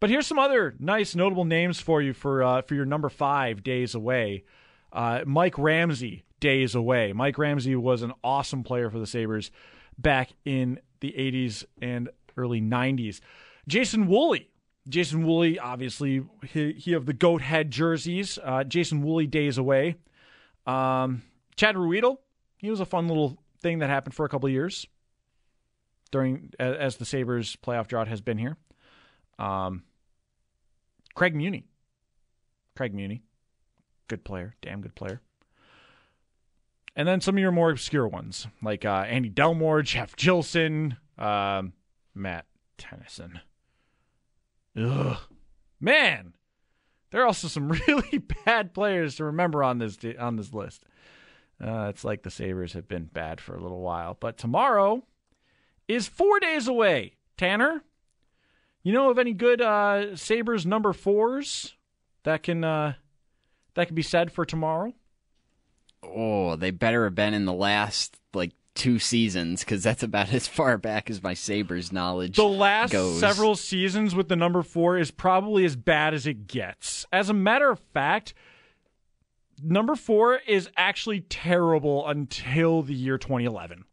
But 0.00 0.10
here's 0.10 0.26
some 0.26 0.38
other 0.38 0.74
nice, 0.78 1.14
notable 1.14 1.44
names 1.44 1.80
for 1.80 2.00
you 2.00 2.12
for 2.12 2.42
uh, 2.42 2.62
for 2.62 2.74
your 2.74 2.84
number 2.84 3.08
five 3.08 3.64
days 3.64 3.94
away. 3.94 4.44
Uh, 4.92 5.20
Mike 5.26 5.58
Ramsey, 5.58 6.24
days 6.40 6.74
away. 6.74 7.12
Mike 7.12 7.38
Ramsey 7.38 7.74
was 7.76 8.02
an 8.02 8.12
awesome 8.22 8.62
player 8.62 8.90
for 8.90 8.98
the 8.98 9.06
Sabres 9.06 9.50
back 9.98 10.30
in 10.44 10.78
the 11.00 11.12
80s 11.12 11.64
and 11.82 12.08
early 12.36 12.60
90s. 12.60 13.20
Jason 13.66 14.06
Woolley. 14.06 14.48
Jason 14.88 15.26
Woolley, 15.26 15.58
obviously, 15.58 16.22
he, 16.50 16.72
he 16.72 16.92
of 16.94 17.04
the 17.04 17.12
goat 17.12 17.42
head 17.42 17.70
jerseys. 17.70 18.38
Uh, 18.42 18.64
Jason 18.64 19.02
Woolley, 19.02 19.26
days 19.26 19.58
away. 19.58 19.96
Um, 20.66 21.22
Chad 21.58 21.74
Ruhwedel, 21.74 22.18
he 22.56 22.70
was 22.70 22.78
a 22.80 22.86
fun 22.86 23.08
little 23.08 23.36
thing 23.60 23.80
that 23.80 23.90
happened 23.90 24.14
for 24.14 24.24
a 24.24 24.28
couple 24.28 24.48
years 24.48 24.86
during 26.12 26.52
as 26.58 26.96
the 26.96 27.04
Sabres 27.04 27.56
playoff 27.56 27.88
drought 27.88 28.06
has 28.06 28.20
been 28.20 28.38
here. 28.38 28.56
Um, 29.38 29.82
Craig 31.14 31.34
Muni. 31.34 31.66
Craig 32.76 32.94
Muni. 32.94 33.22
Good 34.06 34.24
player, 34.24 34.54
damn 34.62 34.80
good 34.80 34.94
player. 34.94 35.20
And 36.94 37.06
then 37.06 37.20
some 37.20 37.36
of 37.36 37.40
your 37.40 37.52
more 37.52 37.70
obscure 37.70 38.06
ones, 38.06 38.46
like 38.62 38.84
uh, 38.84 39.04
Andy 39.08 39.28
Delmore, 39.28 39.82
Jeff 39.82 40.16
Gilson, 40.16 40.96
um, 41.18 41.72
Matt 42.14 42.46
Tennyson. 42.78 43.40
Ugh. 44.76 45.18
Man, 45.80 46.34
there 47.10 47.22
are 47.22 47.26
also 47.26 47.48
some 47.48 47.68
really 47.88 48.18
bad 48.44 48.72
players 48.72 49.16
to 49.16 49.24
remember 49.24 49.64
on 49.64 49.78
this 49.78 49.98
on 50.18 50.36
this 50.36 50.54
list. 50.54 50.84
Uh, 51.62 51.88
it's 51.88 52.04
like 52.04 52.22
the 52.22 52.30
Sabres 52.30 52.72
have 52.74 52.86
been 52.88 53.06
bad 53.06 53.40
for 53.40 53.56
a 53.56 53.60
little 53.60 53.80
while. 53.80 54.16
But 54.18 54.38
tomorrow 54.38 55.04
is 55.88 56.06
four 56.06 56.38
days 56.40 56.68
away. 56.68 57.14
Tanner, 57.36 57.82
you 58.82 58.92
know 58.92 59.10
of 59.10 59.18
any 59.18 59.32
good 59.32 59.60
uh, 59.60 60.16
Sabres 60.16 60.66
number 60.66 60.92
fours 60.92 61.74
that 62.24 62.42
can 62.42 62.64
uh, 62.64 62.94
that 63.74 63.86
can 63.86 63.94
be 63.94 64.02
said 64.02 64.32
for 64.32 64.44
tomorrow? 64.44 64.92
Oh, 66.02 66.56
they 66.56 66.70
better 66.70 67.04
have 67.04 67.14
been 67.14 67.34
in 67.34 67.44
the 67.44 67.52
last 67.52 68.16
like 68.34 68.52
two 68.74 68.98
seasons 69.00 69.64
because 69.64 69.82
that's 69.82 70.02
about 70.02 70.32
as 70.32 70.46
far 70.46 70.78
back 70.78 71.10
as 71.10 71.22
my 71.22 71.34
Sabres 71.34 71.92
knowledge. 71.92 72.36
The 72.36 72.44
last 72.44 72.92
goes. 72.92 73.18
several 73.18 73.56
seasons 73.56 74.14
with 74.14 74.28
the 74.28 74.36
number 74.36 74.62
four 74.62 74.96
is 74.96 75.10
probably 75.10 75.64
as 75.64 75.76
bad 75.76 76.14
as 76.14 76.26
it 76.26 76.46
gets. 76.46 77.04
As 77.12 77.28
a 77.28 77.34
matter 77.34 77.70
of 77.70 77.80
fact, 77.92 78.34
number 79.62 79.96
four 79.96 80.36
is 80.46 80.68
actually 80.76 81.20
terrible 81.20 82.06
until 82.06 82.82
the 82.82 82.94
year 82.94 83.18
2011. 83.18 83.84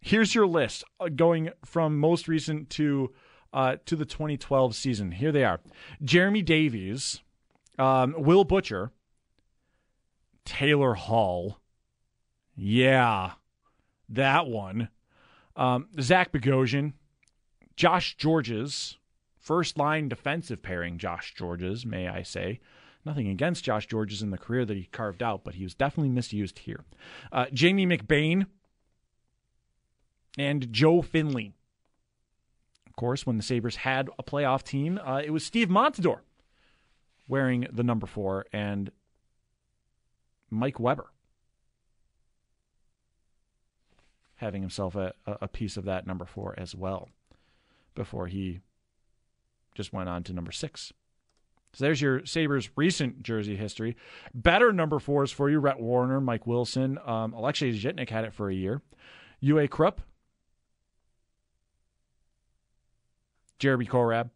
Here's 0.00 0.34
your 0.34 0.46
list 0.46 0.84
uh, 0.98 1.08
going 1.08 1.50
from 1.64 1.98
most 1.98 2.28
recent 2.28 2.70
to 2.70 3.12
uh, 3.52 3.76
to 3.86 3.96
the 3.96 4.04
2012 4.04 4.74
season. 4.74 5.12
Here 5.12 5.30
they 5.30 5.44
are: 5.44 5.60
Jeremy 6.02 6.42
Davies, 6.42 7.20
um, 7.78 8.14
Will 8.18 8.44
Butcher, 8.44 8.90
Taylor 10.44 10.94
Hall. 10.94 11.58
Yeah, 12.56 13.32
that 14.08 14.46
one. 14.46 14.88
Um, 15.54 15.88
Zach 16.00 16.32
Bogosian, 16.32 16.94
Josh 17.76 18.16
Gorges, 18.16 18.96
first 19.38 19.78
line 19.78 20.08
defensive 20.08 20.62
pairing. 20.62 20.98
Josh 20.98 21.34
Gorges, 21.38 21.86
may 21.86 22.08
I 22.08 22.22
say. 22.22 22.60
Nothing 23.04 23.28
against 23.28 23.64
Josh 23.64 23.86
Gorges 23.86 24.22
in 24.22 24.30
the 24.30 24.38
career 24.38 24.64
that 24.64 24.76
he 24.76 24.84
carved 24.84 25.22
out, 25.22 25.42
but 25.42 25.54
he 25.54 25.64
was 25.64 25.74
definitely 25.74 26.10
misused 26.10 26.60
here. 26.60 26.84
Uh, 27.32 27.46
Jamie 27.52 27.86
McBain 27.86 28.46
and 30.38 30.72
Joe 30.72 31.02
Finley. 31.02 31.52
Of 32.86 32.96
course, 32.96 33.26
when 33.26 33.36
the 33.38 33.42
Sabres 33.42 33.76
had 33.76 34.08
a 34.18 34.22
playoff 34.22 34.62
team, 34.62 35.00
uh, 35.04 35.20
it 35.24 35.30
was 35.30 35.44
Steve 35.44 35.68
Montador 35.68 36.20
wearing 37.26 37.66
the 37.72 37.82
number 37.82 38.06
four 38.06 38.46
and 38.52 38.92
Mike 40.50 40.78
Weber 40.78 41.06
having 44.36 44.60
himself 44.60 44.96
a, 44.96 45.14
a 45.26 45.46
piece 45.48 45.76
of 45.76 45.84
that 45.84 46.06
number 46.06 46.24
four 46.24 46.52
as 46.58 46.74
well 46.74 47.08
before 47.94 48.26
he 48.26 48.60
just 49.74 49.92
went 49.92 50.08
on 50.08 50.24
to 50.24 50.32
number 50.32 50.50
six. 50.52 50.92
So 51.74 51.84
there's 51.84 52.02
your 52.02 52.24
Sabres 52.26 52.70
recent 52.76 53.22
jersey 53.22 53.56
history. 53.56 53.96
Better 54.34 54.72
number 54.72 54.98
fours 54.98 55.32
for 55.32 55.48
you 55.48 55.58
Rhett 55.58 55.80
Warrener, 55.80 56.20
Mike 56.20 56.46
Wilson. 56.46 56.98
Um, 57.04 57.32
Alexei 57.32 57.72
Zhitnik 57.72 58.10
had 58.10 58.24
it 58.24 58.34
for 58.34 58.50
a 58.50 58.54
year. 58.54 58.82
Uwe 59.42 59.68
Krupp. 59.70 60.00
Jeremy 63.58 63.86
Korab. 63.86 64.30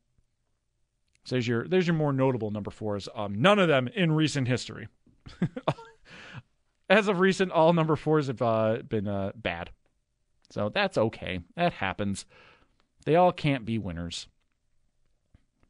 So 1.25 1.35
there's 1.35 1.49
your 1.49 1.66
there's 1.66 1.87
your 1.87 1.96
more 1.96 2.12
notable 2.12 2.53
number 2.53 2.70
fours. 2.70 3.09
Um, 3.14 3.40
none 3.42 3.59
of 3.59 3.68
them 3.68 3.88
in 3.88 4.12
recent 4.12 4.46
history. 4.46 4.88
As 6.88 7.09
of 7.09 7.18
recent, 7.18 7.51
all 7.51 7.72
number 7.72 7.96
fours 7.96 8.29
have 8.29 8.40
uh, 8.40 8.79
been 8.88 9.09
uh, 9.09 9.33
bad. 9.35 9.70
So 10.51 10.68
that's 10.68 10.96
okay. 10.96 11.40
That 11.57 11.72
happens. 11.75 12.25
They 13.05 13.16
all 13.16 13.33
can't 13.33 13.64
be 13.64 13.79
winners. 13.79 14.29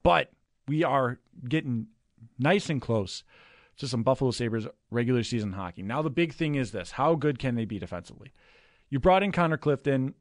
But 0.02 0.30
we 0.68 0.84
are 0.84 1.18
getting 1.48 1.88
nice 2.38 2.68
and 2.70 2.80
close 2.80 3.22
to 3.76 3.86
some 3.86 4.02
Buffalo 4.02 4.30
Sabres 4.30 4.66
regular 4.90 5.22
season 5.22 5.52
hockey. 5.52 5.82
Now, 5.82 6.02
the 6.02 6.10
big 6.10 6.32
thing 6.32 6.54
is 6.54 6.72
this 6.72 6.92
how 6.92 7.14
good 7.14 7.38
can 7.38 7.54
they 7.54 7.64
be 7.64 7.78
defensively? 7.78 8.32
You 8.88 8.98
brought 9.00 9.22
in 9.22 9.32
Connor 9.32 9.58
Clifton, 9.58 10.14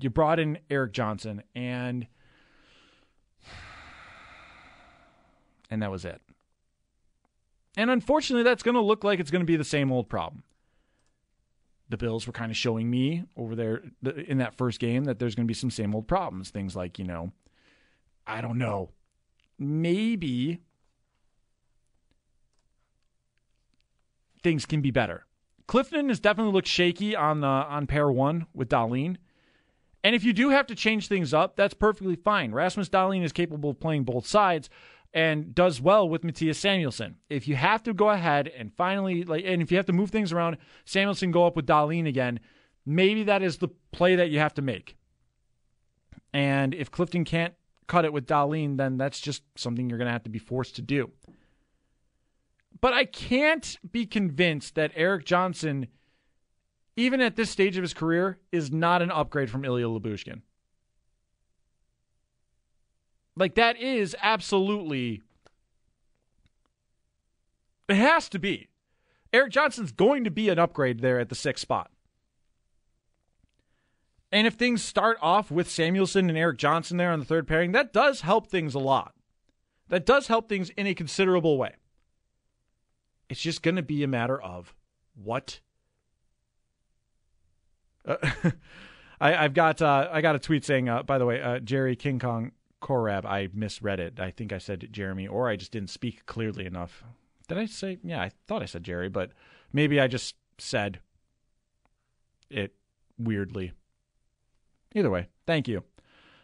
you 0.00 0.10
brought 0.10 0.38
in 0.38 0.58
Erik 0.70 0.92
Johnson, 0.92 1.42
and. 1.54 2.06
And 5.70 5.82
that 5.82 5.90
was 5.90 6.04
it. 6.06 6.22
And 7.76 7.90
unfortunately, 7.90 8.42
that's 8.42 8.62
going 8.62 8.74
to 8.74 8.80
look 8.80 9.04
like 9.04 9.20
it's 9.20 9.30
going 9.30 9.42
to 9.42 9.46
be 9.46 9.56
the 9.56 9.64
same 9.64 9.92
old 9.92 10.08
problem. 10.08 10.42
The 11.90 11.96
Bills 11.96 12.26
were 12.26 12.32
kind 12.32 12.50
of 12.50 12.56
showing 12.56 12.90
me 12.90 13.24
over 13.36 13.54
there 13.54 13.82
in 14.02 14.38
that 14.38 14.54
first 14.54 14.80
game 14.80 15.04
that 15.04 15.18
there's 15.18 15.34
going 15.34 15.46
to 15.46 15.48
be 15.48 15.54
some 15.54 15.70
same 15.70 15.94
old 15.94 16.08
problems. 16.08 16.50
Things 16.50 16.74
like, 16.74 16.98
you 16.98 17.04
know, 17.04 17.32
I 18.26 18.40
don't 18.40 18.58
know, 18.58 18.90
maybe 19.58 20.60
things 24.42 24.66
can 24.66 24.80
be 24.80 24.90
better. 24.90 25.26
Clifton 25.66 26.08
has 26.08 26.20
definitely 26.20 26.52
looked 26.52 26.68
shaky 26.68 27.14
on 27.14 27.40
the 27.40 27.46
on 27.46 27.86
pair 27.86 28.10
one 28.10 28.46
with 28.54 28.68
Dahlin. 28.68 29.16
And 30.04 30.14
if 30.14 30.24
you 30.24 30.32
do 30.32 30.50
have 30.50 30.66
to 30.68 30.74
change 30.74 31.08
things 31.08 31.34
up, 31.34 31.56
that's 31.56 31.74
perfectly 31.74 32.16
fine. 32.16 32.52
Rasmus 32.52 32.88
Dahlin 32.88 33.22
is 33.22 33.32
capable 33.32 33.70
of 33.70 33.80
playing 33.80 34.04
both 34.04 34.26
sides 34.26 34.70
and 35.12 35.54
does 35.54 35.80
well 35.80 36.08
with 36.08 36.22
Mattias 36.22 36.56
Samuelsson. 36.56 37.16
If 37.28 37.48
you 37.48 37.56
have 37.56 37.82
to 37.82 37.94
go 37.94 38.10
ahead 38.10 38.48
and 38.48 38.72
finally 38.72 39.24
like 39.24 39.44
and 39.44 39.60
if 39.60 39.70
you 39.70 39.76
have 39.76 39.86
to 39.86 39.92
move 39.92 40.10
things 40.10 40.32
around, 40.32 40.56
Samuelson 40.84 41.30
go 41.30 41.46
up 41.46 41.56
with 41.56 41.66
Dahlin 41.66 42.06
again, 42.06 42.40
maybe 42.86 43.24
that 43.24 43.42
is 43.42 43.58
the 43.58 43.68
play 43.92 44.16
that 44.16 44.30
you 44.30 44.38
have 44.38 44.54
to 44.54 44.62
make. 44.62 44.96
And 46.32 46.74
if 46.74 46.90
Clifton 46.90 47.24
can't 47.24 47.54
cut 47.88 48.04
it 48.04 48.12
with 48.12 48.26
Dahlin, 48.26 48.76
then 48.76 48.98
that's 48.98 49.18
just 49.18 49.42
something 49.56 49.88
you're 49.88 49.98
going 49.98 50.06
to 50.06 50.12
have 50.12 50.22
to 50.24 50.30
be 50.30 50.38
forced 50.38 50.76
to 50.76 50.82
do. 50.82 51.10
But 52.80 52.92
I 52.92 53.04
can't 53.04 53.76
be 53.90 54.06
convinced 54.06 54.76
that 54.76 54.92
Erik 54.94 55.24
Johnson, 55.24 55.88
even 56.96 57.20
at 57.20 57.34
this 57.34 57.50
stage 57.50 57.76
of 57.76 57.82
his 57.82 57.94
career, 57.94 58.38
is 58.52 58.70
not 58.70 59.02
an 59.02 59.10
upgrade 59.10 59.50
from 59.50 59.64
Ilya 59.64 59.86
Lyubushkin. 59.86 60.42
Like, 63.34 63.54
that 63.56 63.76
is 63.80 64.14
absolutely. 64.22 65.22
It 67.88 67.96
has 67.96 68.28
to 68.28 68.38
be. 68.38 68.68
Erik 69.32 69.52
Johnson's 69.52 69.92
going 69.92 70.24
to 70.24 70.30
be 70.30 70.48
an 70.48 70.58
upgrade 70.58 71.00
there 71.00 71.18
at 71.18 71.28
the 71.28 71.34
sixth 71.34 71.62
spot. 71.62 71.90
And 74.30 74.46
if 74.46 74.54
things 74.54 74.82
start 74.82 75.16
off 75.22 75.50
with 75.50 75.68
Samuelsson 75.68 76.28
and 76.28 76.36
Erik 76.36 76.58
Johnson 76.58 76.98
there 76.98 77.12
on 77.12 77.18
the 77.18 77.24
third 77.24 77.46
pairing, 77.46 77.72
that 77.72 77.92
does 77.92 78.20
help 78.20 78.46
things 78.48 78.74
a 78.74 78.78
lot. 78.78 79.14
That 79.88 80.04
does 80.04 80.26
help 80.26 80.48
things 80.48 80.70
in 80.70 80.86
a 80.86 80.94
considerable 80.94 81.56
way. 81.56 81.74
It's 83.30 83.40
just 83.40 83.62
going 83.62 83.76
to 83.76 83.82
be 83.82 84.02
a 84.02 84.08
matter 84.08 84.40
of 84.40 84.74
what. 85.14 85.60
Uh, 88.04 88.16
I, 89.20 89.32
have 89.32 89.54
got 89.54 89.80
uh, 89.80 90.08
I 90.10 90.20
got 90.20 90.36
a 90.36 90.38
tweet 90.38 90.64
saying, 90.64 90.88
uh, 90.88 91.02
by 91.02 91.18
the 91.18 91.26
way, 91.26 91.40
uh, 91.40 91.58
Jerry 91.60 91.96
King 91.96 92.18
Kong 92.18 92.52
Korab. 92.82 93.24
I 93.24 93.48
misread 93.52 94.00
it. 94.00 94.20
I 94.20 94.30
think 94.30 94.52
I 94.52 94.58
said 94.58 94.88
Jeremy, 94.90 95.26
or 95.26 95.48
I 95.48 95.56
just 95.56 95.72
didn't 95.72 95.90
speak 95.90 96.26
clearly 96.26 96.66
enough. 96.66 97.02
Did 97.48 97.58
I 97.58 97.66
say? 97.66 97.98
Yeah, 98.02 98.20
I 98.20 98.30
thought 98.46 98.62
I 98.62 98.66
said 98.66 98.84
Jerry, 98.84 99.08
but 99.08 99.32
maybe 99.72 100.00
I 100.00 100.06
just 100.06 100.36
said 100.58 101.00
it 102.50 102.74
weirdly. 103.18 103.72
Either 104.94 105.10
way, 105.10 105.28
thank 105.46 105.68
you. 105.68 105.82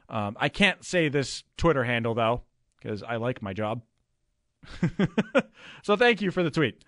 Um, 0.09 0.37
I 0.39 0.49
can't 0.49 0.85
say 0.85 1.09
this 1.09 1.45
Twitter 1.57 1.85
handle 1.85 2.15
though 2.15 2.43
because 2.81 3.03
I 3.03 3.17
like 3.17 3.43
my 3.43 3.53
job. 3.53 3.83
so 5.83 5.97
thank 5.97 6.21
you 6.23 6.31
for 6.31 6.43
the 6.43 6.51
tweet. 6.51 6.85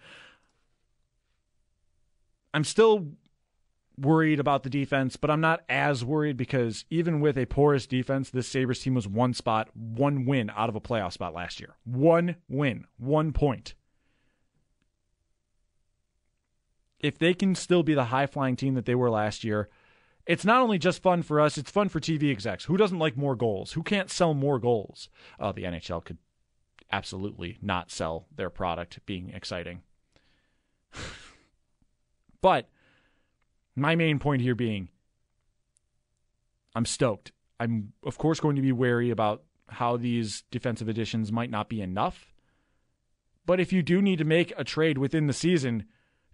I'm 2.54 2.64
still 2.64 3.08
worried 3.98 4.40
about 4.40 4.62
the 4.62 4.70
defense, 4.70 5.16
but 5.16 5.30
I'm 5.30 5.40
not 5.40 5.62
as 5.68 6.04
worried 6.04 6.36
because 6.36 6.84
even 6.90 7.20
with 7.20 7.38
a 7.38 7.46
porous 7.46 7.86
defense, 7.86 8.30
this 8.30 8.48
Sabres 8.48 8.80
team 8.80 8.94
was 8.94 9.08
one 9.08 9.34
spot, 9.34 9.68
one 9.74 10.26
win 10.26 10.50
out 10.54 10.68
of 10.68 10.76
a 10.76 10.80
playoff 10.80 11.12
spot 11.12 11.34
last 11.34 11.60
year. 11.60 11.76
One 11.84 12.36
win, 12.48 12.86
one 12.98 13.32
point. 13.32 13.74
If 16.98 17.18
they 17.18 17.34
can 17.34 17.54
still 17.54 17.82
be 17.82 17.94
the 17.94 18.06
high 18.06 18.26
flying 18.26 18.56
team 18.56 18.74
that 18.74 18.86
they 18.86 18.94
were 18.94 19.10
last 19.10 19.44
year, 19.44 19.68
it's 20.26 20.44
not 20.44 20.60
only 20.60 20.78
just 20.78 21.02
fun 21.02 21.22
for 21.22 21.40
us, 21.40 21.56
it's 21.56 21.70
fun 21.70 21.88
for 21.88 22.00
TV 22.00 22.30
execs. 22.30 22.64
Who 22.64 22.76
doesn't 22.76 22.98
like 22.98 23.16
more 23.16 23.36
goals? 23.36 23.72
Who 23.72 23.82
can't 23.82 24.10
sell 24.10 24.34
more 24.34 24.58
goals? 24.58 25.08
Uh, 25.38 25.52
the 25.52 25.64
NHL 25.64 26.04
could 26.04 26.18
absolutely 26.92 27.58
not 27.62 27.90
sell 27.90 28.26
their 28.34 28.50
product 28.50 29.00
being 29.06 29.30
exciting. 29.30 29.82
but 32.40 32.68
my 33.74 33.94
main 33.94 34.18
point 34.18 34.42
here 34.42 34.54
being 34.54 34.88
I'm 36.76 36.84
stoked. 36.84 37.32
I'm, 37.58 37.94
of 38.04 38.18
course, 38.18 38.38
going 38.38 38.56
to 38.56 38.62
be 38.62 38.70
wary 38.70 39.08
about 39.08 39.42
how 39.68 39.96
these 39.96 40.44
defensive 40.50 40.88
additions 40.88 41.32
might 41.32 41.50
not 41.50 41.70
be 41.70 41.80
enough. 41.80 42.34
But 43.46 43.60
if 43.60 43.72
you 43.72 43.82
do 43.82 44.02
need 44.02 44.18
to 44.18 44.24
make 44.24 44.52
a 44.58 44.64
trade 44.64 44.98
within 44.98 45.26
the 45.26 45.32
season, 45.32 45.86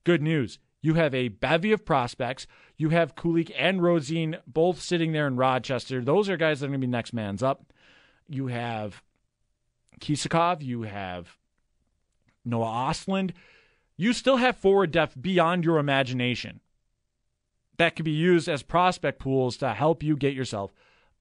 good 0.02 0.20
news. 0.20 0.58
You 0.82 0.94
have 0.94 1.14
a 1.14 1.28
bevy 1.28 1.72
of 1.72 1.84
prospects. 1.84 2.46
You 2.76 2.90
have 2.90 3.14
Kulich 3.14 3.52
and 3.56 3.80
Rosén 3.80 4.40
both 4.46 4.82
sitting 4.82 5.12
there 5.12 5.26
in 5.26 5.36
Rochester. 5.36 6.02
Those 6.02 6.28
are 6.28 6.36
guys 6.36 6.60
that 6.60 6.66
are 6.66 6.68
going 6.68 6.80
to 6.80 6.86
be 6.86 6.90
next 6.90 7.12
man's 7.12 7.42
up. 7.42 7.72
You 8.28 8.48
have 8.48 9.02
Kisakov, 10.00 10.60
you 10.60 10.82
have 10.82 11.38
Noah 12.44 12.66
Ostlund. 12.66 13.30
You 13.96 14.12
still 14.12 14.38
have 14.38 14.56
forward 14.56 14.90
depth 14.90 15.20
beyond 15.20 15.64
your 15.64 15.78
imagination 15.78 16.60
that 17.78 17.96
could 17.96 18.04
be 18.04 18.10
used 18.10 18.48
as 18.48 18.62
prospect 18.62 19.18
pools 19.18 19.56
to 19.56 19.72
help 19.74 20.02
you 20.02 20.16
get 20.16 20.34
yourself 20.34 20.72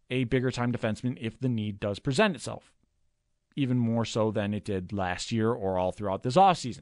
a 0.09 0.25
bigger 0.25 0.51
time 0.51 0.71
defenseman 0.71 1.17
if 1.19 1.39
the 1.39 1.49
need 1.49 1.79
does 1.79 1.99
present 1.99 2.35
itself, 2.35 2.71
even 3.55 3.77
more 3.77 4.05
so 4.05 4.31
than 4.31 4.53
it 4.53 4.65
did 4.65 4.93
last 4.93 5.31
year 5.31 5.51
or 5.51 5.77
all 5.77 5.91
throughout 5.91 6.23
this 6.23 6.35
offseason. 6.35 6.81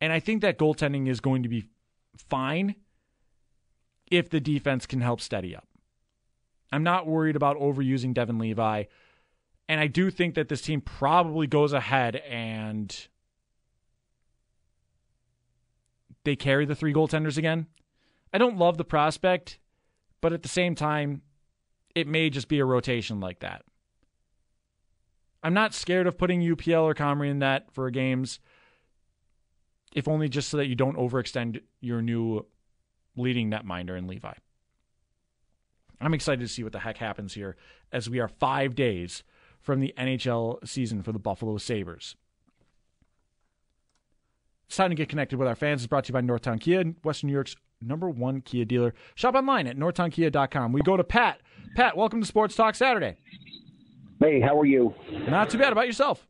And 0.00 0.12
I 0.12 0.20
think 0.20 0.42
that 0.42 0.58
goaltending 0.58 1.08
is 1.08 1.20
going 1.20 1.42
to 1.42 1.48
be 1.48 1.64
fine 2.28 2.74
if 4.10 4.28
the 4.30 4.40
defense 4.40 4.86
can 4.86 5.00
help 5.00 5.20
steady 5.20 5.56
up. 5.56 5.66
I'm 6.72 6.82
not 6.82 7.06
worried 7.06 7.36
about 7.36 7.58
overusing 7.58 8.12
Devon 8.14 8.38
Levi. 8.38 8.84
And 9.68 9.80
I 9.80 9.86
do 9.86 10.10
think 10.10 10.34
that 10.34 10.48
this 10.48 10.62
team 10.62 10.80
probably 10.80 11.46
goes 11.46 11.72
ahead 11.72 12.16
and 12.16 13.08
they 16.24 16.36
carry 16.36 16.64
the 16.64 16.74
three 16.74 16.92
goaltenders 16.92 17.38
again. 17.38 17.66
I 18.32 18.38
don't 18.38 18.58
love 18.58 18.76
the 18.76 18.84
prospect, 18.84 19.58
but 20.20 20.32
at 20.32 20.42
the 20.42 20.48
same 20.48 20.74
time, 20.74 21.22
it 21.94 22.06
may 22.06 22.30
just 22.30 22.48
be 22.48 22.58
a 22.58 22.64
rotation 22.64 23.20
like 23.20 23.40
that. 23.40 23.62
I'm 25.42 25.54
not 25.54 25.74
scared 25.74 26.06
of 26.06 26.18
putting 26.18 26.40
UPL 26.40 26.82
or 26.82 26.94
Comrie 26.94 27.30
in 27.30 27.38
that 27.38 27.72
for 27.72 27.88
games, 27.90 28.40
if 29.96 30.06
only 30.06 30.28
just 30.28 30.50
so 30.50 30.58
that 30.58 30.66
you 30.66 30.74
don't 30.74 30.98
overextend 30.98 31.62
your 31.80 32.02
new 32.02 32.44
leading 33.16 33.50
netminder 33.50 33.96
in 33.96 34.06
Levi. 34.06 34.34
I'm 36.02 36.12
excited 36.12 36.40
to 36.40 36.48
see 36.48 36.62
what 36.62 36.72
the 36.72 36.80
heck 36.80 36.98
happens 36.98 37.32
here 37.32 37.56
as 37.90 38.08
we 38.08 38.20
are 38.20 38.28
five 38.28 38.74
days 38.74 39.24
from 39.58 39.80
the 39.80 39.94
NHL 39.96 40.68
season 40.68 41.02
for 41.02 41.12
the 41.12 41.18
Buffalo 41.18 41.56
Sabres. 41.56 42.14
It's 44.66 44.76
time 44.76 44.90
to 44.90 44.96
get 44.96 45.08
connected 45.08 45.38
with 45.38 45.48
our 45.48 45.54
fans. 45.54 45.80
It's 45.80 45.88
brought 45.88 46.04
to 46.04 46.08
you 46.10 46.12
by 46.12 46.20
Northtown 46.20 46.60
Kia, 46.60 46.84
Western 47.02 47.28
New 47.28 47.32
York's 47.32 47.56
number 47.80 48.10
one 48.10 48.42
Kia 48.42 48.66
dealer. 48.66 48.92
Shop 49.14 49.34
online 49.34 49.66
at 49.66 49.78
northtownkia.com. 49.78 50.72
We 50.72 50.82
go 50.82 50.98
to 50.98 51.04
Pat. 51.04 51.40
Pat, 51.74 51.96
welcome 51.96 52.20
to 52.20 52.26
Sports 52.26 52.54
Talk 52.54 52.74
Saturday. 52.74 53.16
Hey, 54.20 54.40
how 54.40 54.60
are 54.60 54.66
you? 54.66 54.94
Not 55.26 55.48
too 55.48 55.56
bad. 55.56 55.72
About 55.72 55.86
yourself? 55.86 56.26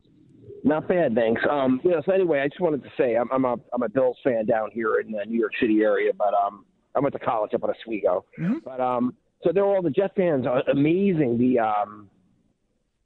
Not 0.67 0.89
bad, 0.89 1.15
thanks. 1.15 1.41
Um, 1.49 1.79
yeah, 1.85 2.01
so 2.05 2.11
anyway, 2.11 2.41
I 2.41 2.49
just 2.49 2.59
wanted 2.59 2.83
to 2.83 2.89
say 2.97 3.15
I'm, 3.15 3.31
I'm 3.31 3.45
a 3.45 3.55
I'm 3.73 3.83
a 3.83 3.89
Bills 3.89 4.17
fan 4.21 4.45
down 4.45 4.69
here 4.73 4.99
in 4.99 5.11
the 5.11 5.23
New 5.25 5.39
York 5.39 5.53
City 5.61 5.79
area, 5.81 6.11
but 6.17 6.33
um, 6.33 6.65
I 6.93 6.99
went 6.99 7.13
to 7.13 7.19
college 7.19 7.53
up 7.53 7.63
in 7.63 7.69
Oswego. 7.69 8.25
Mm-hmm. 8.37 8.57
But 8.65 8.81
um, 8.81 9.15
so 9.43 9.51
they're 9.53 9.63
all 9.63 9.81
the 9.81 9.89
Jet 9.89 10.11
fans. 10.17 10.45
Are 10.45 10.61
amazing 10.69 11.37
the 11.37 11.59
um, 11.59 12.09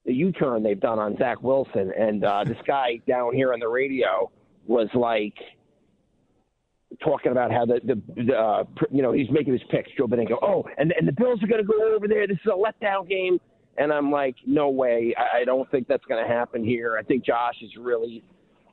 the 0.06 0.14
U-turn 0.14 0.64
they've 0.64 0.80
done 0.80 0.98
on 0.98 1.16
Zach 1.18 1.44
Wilson, 1.44 1.92
and 1.96 2.24
uh, 2.24 2.44
this 2.46 2.58
guy 2.68 3.00
down 3.08 3.36
here 3.36 3.54
on 3.54 3.60
the 3.60 3.68
radio 3.68 4.32
was 4.66 4.90
like 4.96 5.36
talking 7.04 7.32
about 7.32 7.52
how 7.52 7.66
the 7.68 7.80
the, 7.84 8.24
the 8.24 8.34
uh, 8.34 8.64
you 8.90 9.04
know 9.04 9.12
he's 9.12 9.30
making 9.30 9.54
his 9.54 9.62
picks. 9.70 9.92
Joe 9.96 10.08
Benigno. 10.08 10.38
Oh, 10.42 10.66
and 10.80 10.92
and 10.98 11.08
the 11.08 11.14
Bills 11.14 11.44
are 11.44 11.48
going 11.48 11.62
to 11.62 11.68
go 11.68 11.96
over 11.96 12.08
there. 12.08 12.26
This 12.26 12.38
is 12.44 12.52
a 12.52 12.58
letdown 12.58 13.08
game. 13.08 13.40
And 13.78 13.92
I'm 13.92 14.12
like, 14.12 14.36
no 14.46 14.70
way. 14.70 15.14
I, 15.18 15.40
I 15.42 15.46
don't 15.46 15.70
think 15.72 15.88
that's 15.88 16.06
going 16.06 16.24
to 16.24 16.30
happen 16.30 16.64
here. 16.64 16.98
I 16.98 17.04
think 17.04 17.26
Josh 17.26 17.56
is 17.62 17.72
really 17.78 18.24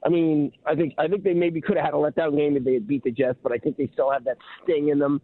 I 0.04 0.08
mean, 0.08 0.52
I 0.64 0.74
think 0.74 0.94
I 0.98 1.08
think 1.08 1.24
they 1.24 1.34
maybe 1.34 1.60
could 1.60 1.76
have 1.76 1.86
had 1.86 1.94
a 1.94 1.96
letdown 1.96 2.36
game 2.36 2.56
if 2.56 2.64
they 2.64 2.74
had 2.74 2.86
beat 2.86 3.02
the 3.02 3.10
Jets, 3.10 3.38
but 3.42 3.52
I 3.52 3.58
think 3.58 3.76
they 3.76 3.90
still 3.92 4.10
have 4.10 4.24
that 4.24 4.38
sting 4.62 4.88
in 4.88 4.98
them. 4.98 5.20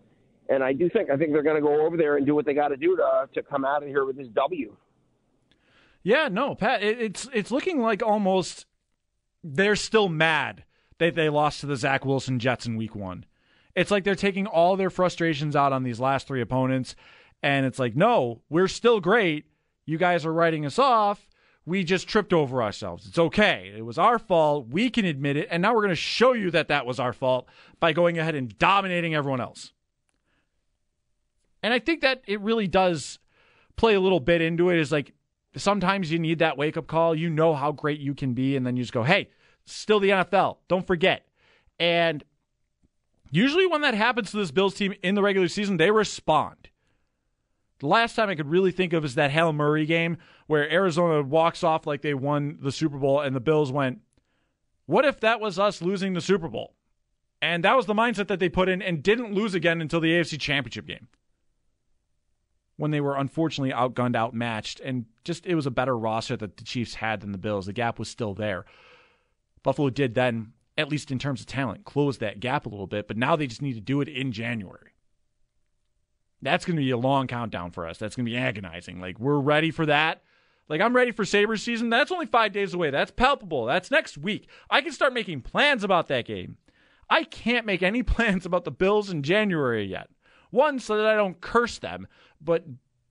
And 0.49 0.63
I 0.63 0.73
do 0.73 0.91
think 0.91 1.11
I 1.11 1.17
think 1.17 1.33
they're 1.33 1.43
going 1.43 1.57
to 1.57 1.63
go 1.63 1.87
over 1.87 1.97
there 1.97 2.17
and 2.17 2.27
do 2.27 2.35
what 2.35 2.45
they 2.45 2.55
got 2.55 2.69
to 2.69 2.77
do 2.77 2.97
to 2.97 3.29
to 3.35 3.43
come 3.43 3.65
out 3.65 3.83
of 3.83 3.89
here 3.89 4.05
with 4.05 4.17
this 4.17 4.29
W. 4.35 4.77
Yeah, 6.03 6.29
no, 6.31 6.55
Pat, 6.55 6.83
it, 6.83 7.01
it's 7.01 7.29
it's 7.33 7.51
looking 7.51 7.81
like 7.81 8.03
almost 8.03 8.67
they're 9.43 9.77
still 9.77 10.09
mad 10.09 10.65
that 10.99 11.15
they 11.15 11.29
lost 11.29 11.61
to 11.61 11.67
the 11.67 11.77
Zach 11.77 12.05
Wilson 12.05 12.39
Jets 12.39 12.67
in 12.67 12.77
Week 12.77 12.95
One. 12.95 13.25
It's 13.75 13.91
like 13.91 14.05
they're 14.05 14.15
taking 14.15 14.47
all 14.47 14.77
their 14.77 14.91
frustrations 14.91 15.57
out 15.57 15.73
on 15.73 15.83
these 15.83 16.01
last 16.01 16.27
three 16.27 16.41
opponents, 16.41 16.95
and 17.43 17.65
it's 17.65 17.79
like, 17.79 17.97
no, 17.97 18.43
we're 18.49 18.69
still 18.69 19.01
great. 19.01 19.47
You 19.87 19.99
guys 19.99 20.25
are 20.25 20.33
writing 20.33 20.65
us 20.65 20.79
off. 20.79 21.27
We 21.67 21.83
just 21.83 22.07
tripped 22.09 22.33
over 22.33 22.63
ourselves. 22.63 23.07
It's 23.07 23.19
okay. 23.19 23.73
It 23.75 23.83
was 23.83 23.97
our 23.97 24.19
fault. 24.19 24.69
We 24.69 24.91
can 24.91 25.05
admit 25.05 25.37
it. 25.37 25.49
And 25.51 25.63
now 25.63 25.75
we're 25.75 25.81
going 25.81 25.91
to 25.91 25.97
show 25.97 26.35
you 26.35 26.51
that 26.51 26.69
that 26.69 26.85
was 26.85 27.01
our 27.01 27.13
fault 27.13 27.49
by 27.81 27.93
going 27.93 28.19
ahead 28.19 28.35
and 28.35 28.57
dominating 28.59 29.15
everyone 29.15 29.41
else. 29.41 29.73
And 31.63 31.73
I 31.73 31.79
think 31.79 32.03
that 32.03 32.23
it 32.27 32.41
really 32.41 32.69
does 32.69 33.19
play 33.77 33.95
a 33.95 34.01
little 34.01 34.21
bit 34.21 34.43
into 34.43 34.69
it. 34.69 34.79
Is 34.79 34.93
like 34.93 35.15
sometimes 35.57 36.13
you 36.13 36.19
need 36.19 36.41
that 36.41 36.59
wake 36.59 36.77
up 36.77 36.87
call. 36.87 37.15
You 37.15 37.31
know 37.31 37.55
how 37.55 37.73
great 37.73 38.01
you 38.01 38.15
can 38.15 38.35
be. 38.35 38.57
And 38.57 38.67
then 38.67 38.77
you 38.77 38.83
just 38.83 38.93
go, 38.93 39.03
hey, 39.03 39.31
still 39.65 40.01
the 40.01 40.11
NFL. 40.11 40.59
Don't 40.69 40.87
forget. 40.87 41.27
And 41.79 42.23
usually 43.31 43.67
when 43.67 43.81
that 43.81 43.95
happens 43.95 44.31
to 44.33 44.37
this 44.37 44.51
Bills 44.51 44.75
team 44.75 44.95
in 45.03 45.15
the 45.15 45.23
regular 45.23 45.49
season, 45.49 45.79
they 45.79 45.91
respond. 45.91 46.69
The 47.81 47.87
last 47.87 48.15
time 48.15 48.29
I 48.29 48.35
could 48.35 48.51
really 48.51 48.71
think 48.71 48.93
of 48.93 49.05
is 49.05 49.17
that 49.17 49.31
Hail 49.31 49.53
Murray 49.53 49.87
game 49.87 50.17
where 50.47 50.71
Arizona 50.71 51.23
walks 51.23 51.65
off 51.65 51.87
like 51.87 52.03
they 52.03 52.15
won 52.15 52.59
the 52.61 52.73
Super 52.73 52.99
Bowl 52.99 53.21
and 53.21 53.35
the 53.35 53.41
Bills 53.41 53.73
went, 53.73 54.01
What 54.87 55.05
if 55.05 55.21
that 55.21 55.41
was 55.41 55.59
us 55.59 55.83
losing 55.83 56.15
the 56.15 56.21
Super 56.21 56.49
Bowl? 56.49 56.75
And 57.43 57.63
that 57.65 57.77
was 57.77 57.87
the 57.87 57.95
mindset 57.95 58.29
that 58.29 58.39
they 58.39 58.49
put 58.49 58.69
in 58.69 58.81
and 58.81 59.03
didn't 59.03 59.35
lose 59.35 59.55
again 59.55 59.83
until 59.83 60.01
the 60.01 60.13
AFC 60.13 60.41
Championship 60.41 60.87
game. 60.87 61.09
When 62.77 62.91
they 62.91 63.03
were 63.03 63.17
unfortunately 63.17 63.75
outgunned, 63.75 64.17
outmatched, 64.17 64.81
and 64.81 65.05
just 65.25 65.45
it 65.45 65.55
was 65.55 65.67
a 65.67 65.71
better 65.71 65.97
roster 65.97 66.37
that 66.39 66.57
the 66.57 66.65
Chiefs 66.65 66.95
had 66.95 67.21
than 67.21 67.33
the 67.33 67.39
Bills. 67.39 67.67
The 67.67 67.73
gap 67.73 67.99
was 67.99 68.09
still 68.09 68.35
there. 68.35 68.65
Buffalo 69.63 69.91
did 69.91 70.15
then, 70.15 70.55
at 70.79 70.89
least 70.89 71.11
in 71.11 71.19
terms 71.19 71.41
of 71.41 71.47
talent, 71.47 71.85
close 71.85 72.19
that 72.19 72.41
gap 72.41 72.67
a 72.67 72.69
little 72.71 72.87
bit, 72.87 73.09
but 73.09 73.17
now 73.17 73.37
they 73.37 73.47
just 73.47 73.63
need 73.63 73.75
to 73.75 73.81
do 73.81 74.01
it 74.01 74.09
in 74.09 74.33
January. 74.33 74.94
That's 76.45 76.67
going 76.67 76.77
to 76.77 76.83
be 76.83 76.91
a 76.91 76.97
long 76.99 77.27
countdown 77.27 77.71
for 77.71 77.89
us. 77.89 77.97
That's 77.97 78.15
going 78.15 78.27
to 78.27 78.31
be 78.31 78.37
agonizing. 78.37 79.01
Like, 79.01 79.19
we're 79.19 79.39
ready 79.39 79.71
for 79.71 79.87
that. 79.87 80.23
Like, 80.69 80.83
I'm 80.83 80.95
ready 80.95 81.11
for 81.11 81.25
Sabres 81.25 81.63
season. 81.63 81.89
That's 81.89 82.13
only 82.13 82.27
five 82.27 82.53
days 82.53 82.75
away. 82.75 82.91
That's 82.91 83.11
palpable. 83.11 83.65
That's 83.65 83.91
next 83.91 84.19
week. 84.19 84.49
I 84.69 84.83
can 84.83 84.93
start 84.93 85.15
making 85.15 85.41
plans 85.41 85.83
about 85.83 86.09
that 86.09 86.27
game. 86.27 86.59
I 87.09 87.25
can't 87.25 87.65
make 87.65 87.83
any 87.83 88.03
plans 88.05 88.45
about 88.45 88.65
the 88.65 88.71
Bills 88.71 89.09
in 89.11 89.23
January 89.23 89.85
yet. 89.85 90.11
One, 90.51 90.79
so 90.79 90.99
that 90.99 91.07
I 91.07 91.17
don't 91.17 91.41
curse 91.41 91.79
them, 91.79 92.07
but 92.41 92.65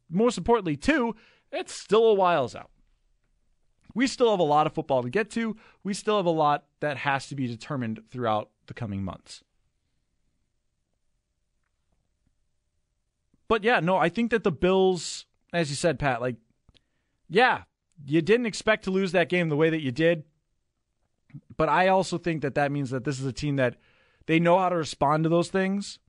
most 0.09 0.37
importantly, 0.37 0.77
two, 0.77 1.15
it's 1.51 1.73
still 1.73 2.05
a 2.05 2.13
whiles 2.13 2.55
out. 2.55 2.69
We 3.95 4.07
still 4.07 4.29
have 4.29 4.39
a 4.39 4.43
lot 4.43 4.67
of 4.67 4.73
football 4.73 5.03
to 5.03 5.09
get 5.09 5.29
to. 5.31 5.57
We 5.83 5.93
still 5.93 6.17
have 6.17 6.25
a 6.25 6.31
lot 6.31 6.65
that 6.81 6.97
has 6.97 7.27
to 7.29 7.35
be 7.35 7.47
determined 7.47 8.01
throughout 8.09 8.49
the 8.67 8.73
coming 8.73 9.03
months. 9.03 9.43
But 13.53 13.63
yeah, 13.63 13.81
no, 13.81 13.97
I 13.97 14.09
think 14.09 14.31
that 14.31 14.43
the 14.43 14.51
Bills, 14.51 15.27
as 15.53 15.69
you 15.69 15.75
said, 15.75 15.99
Pat, 15.99 16.21
like, 16.21 16.37
yeah, 17.29 17.65
you 18.03 18.19
didn't 18.19 18.47
expect 18.47 18.83
to 18.85 18.89
lose 18.89 19.11
that 19.11 19.29
game 19.29 19.49
the 19.49 19.55
way 19.55 19.69
that 19.69 19.83
you 19.83 19.91
did. 19.91 20.23
But 21.55 21.69
I 21.69 21.87
also 21.87 22.17
think 22.17 22.41
that 22.41 22.55
that 22.55 22.71
means 22.71 22.89
that 22.89 23.03
this 23.03 23.19
is 23.19 23.27
a 23.27 23.31
team 23.31 23.57
that 23.57 23.75
they 24.25 24.39
know 24.39 24.57
how 24.57 24.69
to 24.69 24.75
respond 24.75 25.25
to 25.25 25.29
those 25.29 25.49
things. 25.49 25.99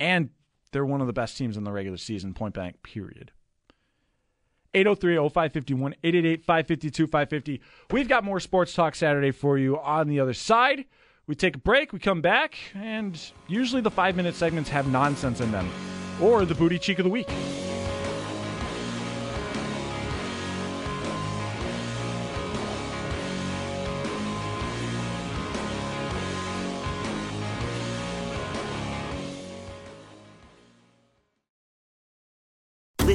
And 0.00 0.30
they're 0.72 0.84
one 0.84 1.00
of 1.00 1.06
the 1.06 1.12
best 1.12 1.38
teams 1.38 1.56
in 1.56 1.62
the 1.62 1.70
regular 1.70 1.98
season, 1.98 2.34
point 2.34 2.54
blank, 2.54 2.82
period. 2.82 3.30
803-0551, 4.74 5.94
888-552-550. 6.02 7.60
We've 7.92 8.08
got 8.08 8.24
more 8.24 8.40
Sports 8.40 8.74
Talk 8.74 8.96
Saturday 8.96 9.30
for 9.30 9.56
you 9.56 9.78
on 9.78 10.08
the 10.08 10.18
other 10.18 10.34
side. 10.34 10.86
We 11.28 11.34
take 11.34 11.56
a 11.56 11.58
break, 11.58 11.92
we 11.92 11.98
come 11.98 12.22
back, 12.22 12.56
and 12.74 13.20
usually 13.48 13.82
the 13.82 13.90
five 13.90 14.16
minute 14.16 14.34
segments 14.34 14.70
have 14.70 14.90
nonsense 14.90 15.42
in 15.42 15.52
them 15.52 15.70
or 16.22 16.46
the 16.46 16.54
booty 16.54 16.78
cheek 16.78 16.98
of 16.98 17.04
the 17.04 17.10
week. 17.10 17.28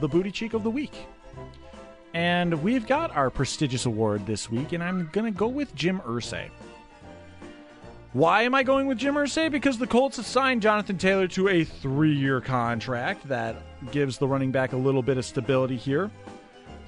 the 0.00 0.08
booty 0.08 0.30
cheek 0.30 0.54
of 0.54 0.62
the 0.62 0.70
week. 0.70 1.06
And 2.14 2.62
we've 2.62 2.86
got 2.86 3.14
our 3.14 3.30
prestigious 3.30 3.86
award 3.86 4.26
this 4.26 4.50
week, 4.50 4.72
and 4.72 4.82
I'm 4.82 5.08
going 5.12 5.32
to 5.32 5.36
go 5.36 5.46
with 5.46 5.74
Jim 5.74 6.00
Irsay. 6.00 6.48
Why 8.14 8.42
am 8.42 8.54
I 8.54 8.62
going 8.62 8.86
with 8.86 8.98
Jim 8.98 9.14
Irsay? 9.14 9.50
Because 9.50 9.78
the 9.78 9.86
Colts 9.86 10.16
have 10.16 10.26
signed 10.26 10.62
Jonathan 10.62 10.96
Taylor 10.96 11.28
to 11.28 11.48
a 11.48 11.64
three 11.64 12.14
year 12.14 12.40
contract 12.40 13.28
that 13.28 13.56
gives 13.92 14.16
the 14.16 14.26
running 14.26 14.50
back 14.50 14.72
a 14.72 14.76
little 14.76 15.02
bit 15.02 15.18
of 15.18 15.24
stability 15.24 15.76
here. 15.76 16.10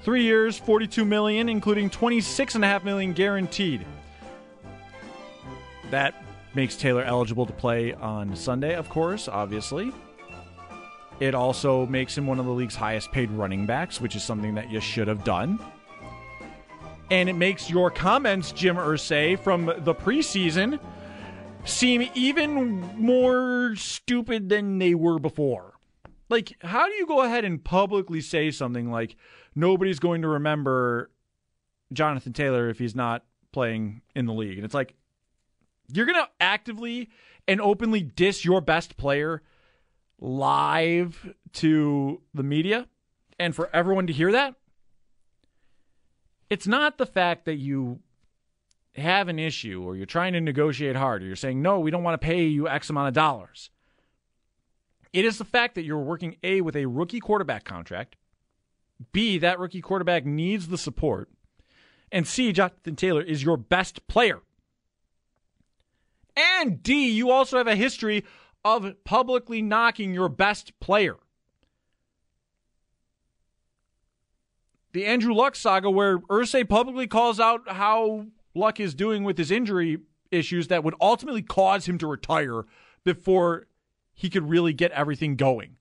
Three 0.03 0.23
years, 0.23 0.57
42 0.57 1.05
million, 1.05 1.47
including 1.47 1.91
26.5 1.91 2.83
million 2.83 3.13
guaranteed. 3.13 3.85
That 5.91 6.15
makes 6.55 6.75
Taylor 6.75 7.03
eligible 7.03 7.45
to 7.45 7.53
play 7.53 7.93
on 7.93 8.35
Sunday, 8.35 8.73
of 8.73 8.89
course, 8.89 9.27
obviously. 9.27 9.93
It 11.21 11.35
also 11.35 11.85
makes 11.85 12.17
him 12.17 12.25
one 12.25 12.39
of 12.39 12.47
the 12.47 12.51
league's 12.51 12.75
highest 12.75 13.11
paid 13.11 13.29
running 13.29 13.67
backs, 13.67 14.01
which 14.01 14.15
is 14.15 14.23
something 14.23 14.55
that 14.55 14.71
you 14.71 14.79
should 14.79 15.07
have 15.07 15.23
done. 15.23 15.59
And 17.11 17.29
it 17.29 17.35
makes 17.35 17.69
your 17.69 17.91
comments, 17.91 18.51
Jim 18.51 18.75
Irsay, 18.75 19.37
from 19.37 19.67
the 19.67 19.93
preseason 19.93 20.79
seem 21.63 22.09
even 22.15 22.79
more 22.97 23.75
stupid 23.75 24.49
than 24.49 24.79
they 24.79 24.95
were 24.95 25.19
before. 25.19 25.75
Like, 26.27 26.57
how 26.61 26.87
do 26.87 26.93
you 26.93 27.05
go 27.05 27.21
ahead 27.21 27.45
and 27.45 27.63
publicly 27.63 28.21
say 28.21 28.49
something 28.49 28.89
like, 28.89 29.15
nobody's 29.53 29.99
going 29.99 30.23
to 30.23 30.27
remember 30.27 31.11
Jonathan 31.93 32.33
Taylor 32.33 32.67
if 32.67 32.79
he's 32.79 32.95
not 32.95 33.25
playing 33.51 34.01
in 34.15 34.25
the 34.25 34.33
league? 34.33 34.57
And 34.57 34.65
it's 34.65 34.73
like, 34.73 34.95
you're 35.93 36.07
going 36.07 36.17
to 36.17 36.29
actively 36.39 37.11
and 37.47 37.61
openly 37.61 38.01
diss 38.01 38.43
your 38.43 38.59
best 38.59 38.97
player 38.97 39.43
live 40.21 41.33
to 41.53 42.21
the 42.33 42.43
media 42.43 42.87
and 43.39 43.55
for 43.55 43.69
everyone 43.73 44.07
to 44.07 44.13
hear 44.13 44.31
that, 44.31 44.55
it's 46.49 46.67
not 46.67 46.97
the 46.97 47.05
fact 47.05 47.45
that 47.45 47.55
you 47.55 47.99
have 48.95 49.27
an 49.27 49.39
issue 49.39 49.81
or 49.83 49.95
you're 49.95 50.05
trying 50.05 50.33
to 50.33 50.41
negotiate 50.41 50.95
hard 50.95 51.23
or 51.23 51.25
you're 51.25 51.35
saying, 51.35 51.61
no, 51.61 51.79
we 51.79 51.91
don't 51.91 52.03
want 52.03 52.19
to 52.19 52.25
pay 52.25 52.43
you 52.43 52.67
X 52.67 52.89
amount 52.89 53.07
of 53.07 53.13
dollars. 53.13 53.69
It 55.11 55.25
is 55.25 55.37
the 55.37 55.45
fact 55.45 55.75
that 55.75 55.83
you're 55.83 55.97
working 55.97 56.37
A, 56.43 56.61
with 56.61 56.75
a 56.75 56.85
rookie 56.85 57.19
quarterback 57.19 57.63
contract, 57.63 58.15
B, 59.11 59.37
that 59.39 59.59
rookie 59.59 59.81
quarterback 59.81 60.25
needs 60.25 60.67
the 60.67 60.77
support, 60.77 61.29
and 62.11 62.27
C, 62.27 62.51
Jonathan 62.51 62.95
Taylor 62.95 63.21
is 63.21 63.43
your 63.43 63.57
best 63.57 64.07
player. 64.07 64.39
And 66.35 66.83
D, 66.83 67.11
you 67.11 67.31
also 67.31 67.57
have 67.57 67.67
a 67.67 67.75
history 67.75 68.23
of 68.63 69.03
publicly 69.03 69.61
knocking 69.61 70.13
your 70.13 70.29
best 70.29 70.79
player. 70.79 71.17
The 74.93 75.05
Andrew 75.05 75.33
Luck 75.33 75.55
saga, 75.55 75.89
where 75.89 76.19
Irsay 76.19 76.67
publicly 76.67 77.07
calls 77.07 77.39
out 77.39 77.61
how 77.67 78.27
Luck 78.53 78.79
is 78.79 78.93
doing 78.93 79.23
with 79.23 79.37
his 79.37 79.49
injury 79.49 79.99
issues 80.31 80.67
that 80.67 80.83
would 80.83 80.95
ultimately 80.99 81.41
cause 81.41 81.87
him 81.87 81.97
to 81.99 82.07
retire 82.07 82.65
before 83.03 83.67
he 84.13 84.29
could 84.29 84.49
really 84.49 84.73
get 84.73 84.91
everything 84.91 85.35
going. 85.35 85.77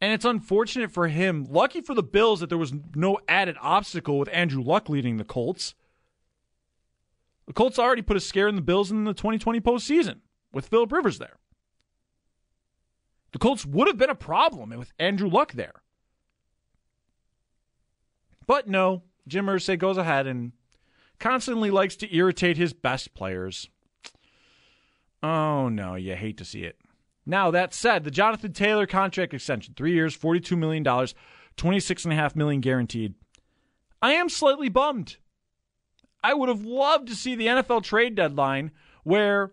And 0.00 0.12
it's 0.12 0.24
unfortunate 0.24 0.90
for 0.90 1.08
him. 1.08 1.46
Lucky 1.48 1.80
for 1.80 1.94
the 1.94 2.02
Bills 2.02 2.40
that 2.40 2.48
there 2.48 2.58
was 2.58 2.74
no 2.94 3.18
added 3.26 3.56
obstacle 3.60 4.18
with 4.18 4.28
Andrew 4.32 4.62
Luck 4.62 4.88
leading 4.88 5.16
the 5.16 5.24
Colts. 5.24 5.74
The 7.46 7.52
Colts 7.52 7.78
already 7.78 8.02
put 8.02 8.16
a 8.16 8.20
scare 8.20 8.48
in 8.48 8.56
the 8.56 8.62
Bills 8.62 8.90
in 8.90 9.04
the 9.04 9.14
2020 9.14 9.60
postseason 9.60 10.20
with 10.52 10.68
Philip 10.68 10.92
Rivers 10.92 11.18
there. 11.18 11.36
The 13.32 13.38
Colts 13.38 13.66
would 13.66 13.88
have 13.88 13.98
been 13.98 14.10
a 14.10 14.14
problem 14.14 14.70
with 14.70 14.92
Andrew 14.98 15.28
Luck 15.28 15.52
there. 15.52 15.82
But 18.46 18.68
no, 18.68 19.02
Jim 19.26 19.46
Irsay 19.46 19.78
goes 19.78 19.96
ahead 19.96 20.26
and 20.26 20.52
constantly 21.18 21.70
likes 21.70 21.96
to 21.96 22.14
irritate 22.14 22.56
his 22.56 22.72
best 22.72 23.14
players. 23.14 23.68
Oh 25.22 25.68
no, 25.68 25.94
you 25.94 26.14
hate 26.14 26.36
to 26.38 26.44
see 26.44 26.64
it. 26.64 26.78
Now 27.26 27.50
that 27.50 27.72
said, 27.72 28.04
the 28.04 28.10
Jonathan 28.10 28.52
Taylor 28.52 28.86
contract 28.86 29.32
extension, 29.32 29.74
three 29.74 29.94
years, 29.94 30.16
$42 30.16 30.56
million, 30.58 30.84
$26.5 30.84 32.36
million 32.36 32.60
guaranteed. 32.60 33.14
I 34.02 34.12
am 34.12 34.28
slightly 34.28 34.68
bummed. 34.68 35.16
I 36.24 36.32
would 36.32 36.48
have 36.48 36.64
loved 36.64 37.08
to 37.08 37.14
see 37.14 37.34
the 37.34 37.48
NFL 37.48 37.82
trade 37.82 38.14
deadline 38.14 38.70
where 39.02 39.52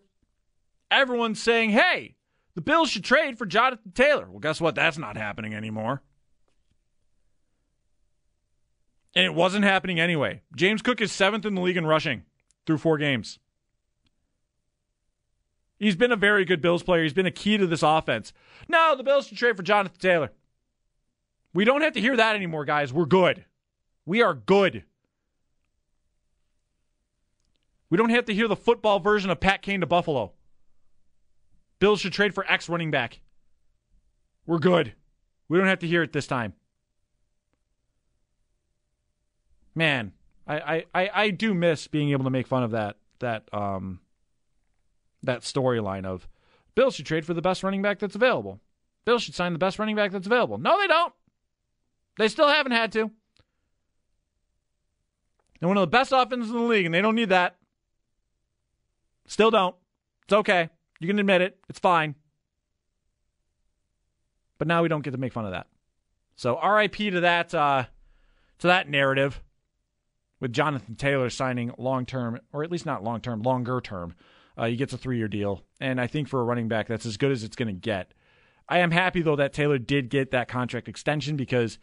everyone's 0.90 1.44
saying, 1.44 1.72
hey, 1.72 2.16
the 2.56 2.62
Bills 2.62 2.90
should 2.90 3.04
trade 3.04 3.38
for 3.38 3.46
Jonathan 3.46 3.92
Taylor. 3.92 4.26
Well, 4.30 4.40
guess 4.40 4.62
what? 4.62 4.74
That's 4.74 4.98
not 4.98 5.18
happening 5.18 5.54
anymore. 5.54 6.02
And 9.14 9.26
it 9.26 9.34
wasn't 9.34 9.66
happening 9.66 10.00
anyway. 10.00 10.44
James 10.56 10.82
Cook 10.82 11.02
is 11.02 11.12
seventh 11.12 11.46
in 11.46 11.56
the 11.56 11.62
league 11.62 11.76
in 11.76 11.86
rushing 11.86 12.24
through 12.66 12.78
four 12.78 12.98
games. 12.98 13.38
He's 15.78 15.98
been 15.98 16.14
a 16.14 16.16
very 16.16 16.46
good 16.46 16.62
Bills 16.62 16.84
player. 16.84 17.04
He's 17.04 17.12
been 17.12 17.26
a 17.26 17.32
key 17.32 17.58
to 17.58 17.68
this 17.68 17.84
offense. 17.84 18.32
No, 18.70 18.96
the 18.96 19.04
Bills 19.04 19.28
should 19.28 19.38
trade 19.38 19.58
for 19.58 19.64
Jonathan 19.64 20.00
Taylor. 20.00 20.32
We 21.54 21.66
don't 21.66 21.82
have 21.82 21.94
to 21.94 22.02
hear 22.02 22.16
that 22.16 22.38
anymore, 22.38 22.64
guys. 22.64 22.94
We're 22.94 23.06
good. 23.06 23.44
We 24.06 24.22
are 24.22 24.34
good. 24.34 24.86
We 27.92 27.98
don't 27.98 28.10
have 28.10 28.26
to 28.26 28.34
hear 28.34 28.48
the 28.48 28.56
football 28.56 29.00
version 29.00 29.30
of 29.30 29.42
Pat 29.42 29.62
Kane 29.62 29.82
to 29.82 29.86
Buffalo. 29.86 30.32
Bills 31.80 32.00
should 32.00 32.14
trade 32.14 32.34
for 32.34 32.50
X 32.50 32.70
running 32.70 32.90
back. 32.90 33.20
We're 34.48 34.60
good. 34.60 34.94
We 35.50 35.58
don't 35.58 35.68
have 35.68 35.80
to 35.80 35.88
hear 35.88 36.02
it 36.02 36.14
this 36.14 36.26
time. 36.26 36.54
Man, 39.76 40.14
I, 40.48 40.86
I, 40.96 41.10
I 41.14 41.30
do 41.32 41.54
miss 41.54 41.88
being 41.88 42.12
able 42.12 42.24
to 42.24 42.30
make 42.30 42.48
fun 42.48 42.64
of 42.64 42.72
that 42.72 42.98
that 43.20 43.54
um 43.54 44.00
that 45.24 45.42
storyline 45.42 46.06
of 46.06 46.28
Bills 46.76 46.96
should 46.96 47.06
trade 47.06 47.26
for 47.26 47.34
the 47.34 47.42
best 47.42 47.62
running 47.62 47.82
back 47.82 48.00
that's 48.00 48.16
available. 48.16 48.60
Bills 49.06 49.22
should 49.22 49.36
sign 49.36 49.54
the 49.54 49.60
best 49.60 49.80
running 49.80 49.96
back 49.96 50.12
that's 50.12 50.26
available. 50.26 50.58
No, 50.58 50.80
they 50.80 50.88
don't. 50.88 51.14
They 52.18 52.30
still 52.30 52.48
haven't 52.48 52.72
had 52.72 52.92
to. 52.94 53.12
They're 55.60 55.68
one 55.68 55.78
of 55.78 55.82
the 55.82 55.88
best 55.88 56.12
offenses 56.14 56.50
in 56.50 56.58
the 56.58 56.64
league, 56.64 56.86
and 56.86 56.96
they 56.96 57.02
don't 57.02 57.16
need 57.16 57.30
that. 57.30 57.58
Still 59.32 59.50
don't. 59.50 59.74
It's 60.26 60.34
okay. 60.34 60.68
You 61.00 61.08
can 61.08 61.18
admit 61.18 61.42
it. 61.42 61.58
It's 61.70 61.80
fine. 61.80 62.16
But 64.58 64.68
now 64.68 64.82
we 64.82 64.90
don't 64.90 65.06
get 65.06 65.12
to 65.12 65.18
make 65.18 65.32
fun 65.32 65.46
of 65.46 65.52
that. 65.52 65.68
So 66.36 66.60
RIP 66.62 66.98
to 66.98 67.22
that 67.22 67.56
uh, 67.56 67.86
to 68.60 68.68
that 68.68 68.90
narrative 68.90 69.42
with 70.42 70.52
Jonathan 70.52 70.96
Taylor 70.96 71.30
signing 71.30 71.72
long 71.78 72.06
term, 72.06 72.42
or 72.52 72.66
at 72.66 72.70
least 72.70 72.86
not 72.86 73.06
long 73.06 73.22
term, 73.22 73.42
longer 73.42 73.80
term. 73.80 74.16
Uh, 74.58 74.66
he 74.66 74.76
gets 74.76 74.92
a 74.92 74.98
three 74.98 75.18
year 75.18 75.30
deal. 75.30 75.64
And 75.80 76.02
I 76.02 76.08
think 76.08 76.28
for 76.28 76.42
a 76.42 76.44
running 76.44 76.68
back, 76.68 76.90
that's 76.90 77.06
as 77.06 77.16
good 77.16 77.32
as 77.32 77.46
it's 77.46 77.56
going 77.56 77.74
to 77.74 77.74
get. 77.74 78.14
I 78.68 78.80
am 78.80 78.92
happy, 78.92 79.22
though, 79.22 79.38
that 79.38 79.54
Taylor 79.54 79.78
did 79.78 80.10
get 80.10 80.32
that 80.32 80.50
contract 80.50 80.90
extension 80.90 81.38
because 81.38 81.80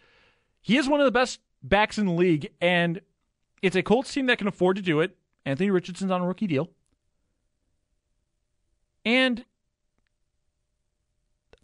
he 0.61 0.77
is 0.77 0.87
one 0.87 1.01
of 1.01 1.07
the 1.07 1.13
best 1.13 1.41
backs 1.63 1.97
in 1.97 2.05
the 2.05 2.13
league. 2.13 2.51
And 2.61 3.01
it's 3.63 3.75
a 3.75 3.83
Colts 3.83 4.13
team 4.13 4.27
that 4.27 4.37
can 4.37 4.49
afford 4.49 4.77
to 4.77 4.83
do 4.83 5.01
it. 5.01 5.17
Anthony 5.47 5.71
Richardson's 5.71 6.11
on 6.11 6.21
a 6.21 6.27
rookie 6.27 6.47
deal. 6.47 6.69
And 9.05 9.45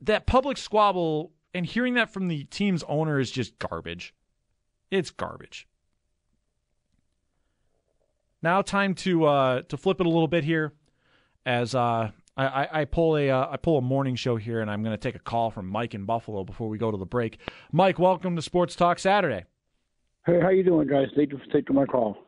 that 0.01 0.27
public 0.27 0.57
squabble 0.57 1.33
and 1.53 1.65
hearing 1.65 1.95
that 1.95 2.11
from 2.11 2.29
the 2.29 2.45
team's 2.45 2.83
owner 2.85 3.19
is 3.19 3.31
just 3.31 3.59
garbage. 3.59 4.15
It's 4.91 5.11
garbage. 5.11 5.67
Now, 8.43 8.61
time 8.61 8.95
to 8.97 9.25
uh, 9.25 9.63
to 9.63 9.77
flip 9.77 10.01
it 10.01 10.07
a 10.07 10.11
little 10.11 10.29
bit 10.29 10.45
here, 10.45 10.75
as 11.47 11.75
uh, 11.75 12.11
I, 12.37 12.69
I, 12.81 12.85
pull 12.85 13.17
a 13.17 13.31
uh, 13.31 13.49
I 13.53 13.57
pull 13.57 13.79
a 13.79 13.81
morning 13.81 14.17
show 14.17 14.37
here, 14.37 14.61
and 14.61 14.71
I'm 14.71 14.83
going 14.83 14.93
to 14.93 15.01
take 15.01 15.15
a 15.15 15.21
call 15.21 15.51
from 15.51 15.67
Mike 15.67 15.95
in 15.95 16.05
Buffalo 16.05 16.45
before 16.45 16.69
we 16.69 16.77
go 16.77 16.91
to 16.91 16.99
the 16.99 17.07
break. 17.07 17.39
Mike, 17.73 17.99
welcome 17.99 18.37
to 18.37 18.43
Sports 18.43 18.77
Talk 18.77 18.99
Saturday. 18.99 19.45
Hey, 20.27 20.41
how 20.41 20.51
you 20.51 20.63
doing, 20.63 20.89
guys? 20.89 21.09
Thank 21.17 21.33
you 21.33 21.39
for 21.39 21.47
taking 21.53 21.75
my 21.75 21.87
call. 21.87 22.19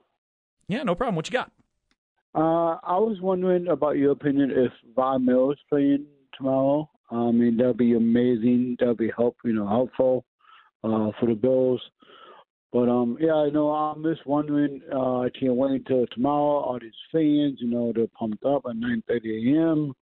Yeah, 0.69 0.85
no 0.85 0.95
problem. 0.95 1.17
What 1.17 1.29
you 1.29 1.33
got? 1.33 1.51
Uh, 2.37 2.77
I 2.83 2.99
was 2.99 3.17
wondering 3.23 3.69
about 3.69 3.97
your 3.97 4.13
opinion 4.13 4.51
if 4.51 4.71
Von 4.95 5.25
Miller 5.25 5.53
is 5.55 5.59
playing 5.71 6.05
tomorrow. 6.37 6.91
I 7.11 7.31
mean, 7.31 7.57
that'd 7.57 7.79
be 7.79 7.95
amazing. 7.95 8.77
That'd 8.79 8.99
be 8.99 9.11
help, 9.17 9.37
you 9.43 9.55
know, 9.55 9.67
helpful 9.67 10.27
uh, 10.85 11.13
for 11.19 11.29
the 11.29 11.35
Bills. 11.35 11.81
But 12.75 12.91
um, 12.91 13.17
yeah, 13.19 13.33
I 13.33 13.49
know 13.49 13.71
I'm 13.71 14.03
just 14.03 14.27
wondering. 14.27 14.83
Uh, 14.93 15.21
I 15.21 15.31
can't 15.31 15.55
wait 15.55 15.81
until 15.81 16.07
tomorrow. 16.09 16.61
All 16.61 16.79
these 16.79 16.93
fans, 17.11 17.57
you 17.59 17.71
know, 17.71 17.93
they're 17.95 18.07
pumped 18.09 18.45
up 18.45 18.65
at 18.69 18.77
9:30 18.77 19.57
a.m. 19.57 19.95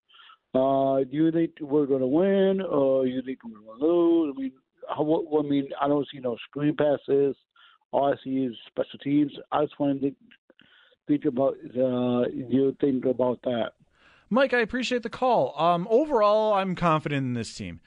Uh, 0.55 1.03
do 1.03 1.15
you 1.15 1.31
think 1.31 1.51
we're 1.61 1.85
to 1.85 2.07
win, 2.07 2.61
or 2.61 3.05
you 3.05 3.21
think 3.21 3.39
we're 3.43 3.77
to 3.77 3.85
lose? 3.85 4.33
I 4.35 4.41
mean, 4.41 4.51
how, 4.89 5.23
I 5.37 5.41
mean, 5.43 5.69
I 5.79 5.87
don't 5.87 6.07
see 6.11 6.19
no 6.19 6.35
screen 6.49 6.75
passes. 6.75 7.35
All 7.91 8.11
I 8.11 8.15
see 8.23 8.45
is 8.45 8.55
special 8.69 8.97
teams. 9.03 9.31
I 9.51 9.65
just 9.65 9.79
wanted 9.79 10.01
to 10.01 10.15
think 11.07 11.25
about 11.25 11.55
uh, 11.75 12.27
you 12.29 12.75
think 12.79 13.05
about 13.05 13.41
that. 13.43 13.71
Mike, 14.29 14.53
I 14.53 14.59
appreciate 14.59 15.03
the 15.03 15.09
call. 15.09 15.53
Um, 15.59 15.87
overall, 15.89 16.53
I'm 16.53 16.75
confident 16.75 17.25
in 17.25 17.33
this 17.33 17.53
team. 17.53 17.81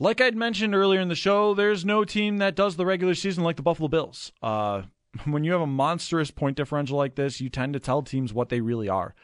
Like 0.00 0.20
I'd 0.20 0.34
mentioned 0.34 0.74
earlier 0.74 1.00
in 1.00 1.08
the 1.08 1.14
show, 1.14 1.54
there's 1.54 1.84
no 1.84 2.04
team 2.04 2.38
that 2.38 2.56
does 2.56 2.76
the 2.76 2.84
regular 2.84 3.14
season 3.14 3.44
like 3.44 3.56
the 3.56 3.62
Buffalo 3.62 3.88
Bills. 3.88 4.32
Uh, 4.42 4.82
when 5.24 5.44
you 5.44 5.52
have 5.52 5.60
a 5.60 5.66
monstrous 5.66 6.30
point 6.30 6.56
differential 6.56 6.98
like 6.98 7.14
this, 7.14 7.40
you 7.40 7.48
tend 7.48 7.74
to 7.74 7.78
tell 7.78 8.02
teams 8.02 8.34
what 8.34 8.48
they 8.48 8.60
really 8.60 8.88
are. 8.88 9.14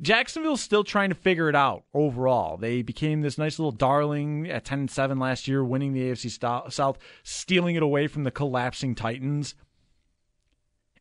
Jacksonville's 0.00 0.60
still 0.60 0.84
trying 0.84 1.08
to 1.08 1.14
figure 1.14 1.48
it 1.48 1.56
out 1.56 1.84
overall. 1.92 2.56
They 2.56 2.82
became 2.82 3.20
this 3.20 3.36
nice 3.36 3.58
little 3.58 3.72
darling 3.72 4.48
at 4.48 4.64
10 4.64 4.88
7 4.88 5.18
last 5.18 5.48
year, 5.48 5.64
winning 5.64 5.92
the 5.92 6.10
AFC 6.10 6.72
South, 6.72 6.98
stealing 7.24 7.74
it 7.74 7.82
away 7.82 8.06
from 8.06 8.22
the 8.24 8.30
collapsing 8.30 8.94
Titans. 8.94 9.54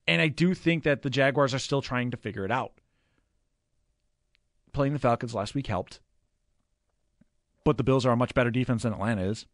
And 0.07 0.21
I 0.21 0.29
do 0.29 0.53
think 0.53 0.83
that 0.83 1.01
the 1.01 1.09
Jaguars 1.09 1.53
are 1.53 1.59
still 1.59 1.81
trying 1.81 2.11
to 2.11 2.17
figure 2.17 2.45
it 2.45 2.51
out. 2.51 2.73
Playing 4.71 4.93
the 4.93 4.99
Falcons 4.99 5.33
last 5.33 5.53
week 5.53 5.67
helped 5.67 5.99
but 7.67 7.75
the 7.75 7.83
Bills 7.83 8.05
are 8.05 8.13
a 8.13 8.15
much 8.15 8.33
better 8.33 8.49
defense 8.49 8.83
than 8.83 8.93
Atlanta 8.93 9.23
is. 9.23 9.45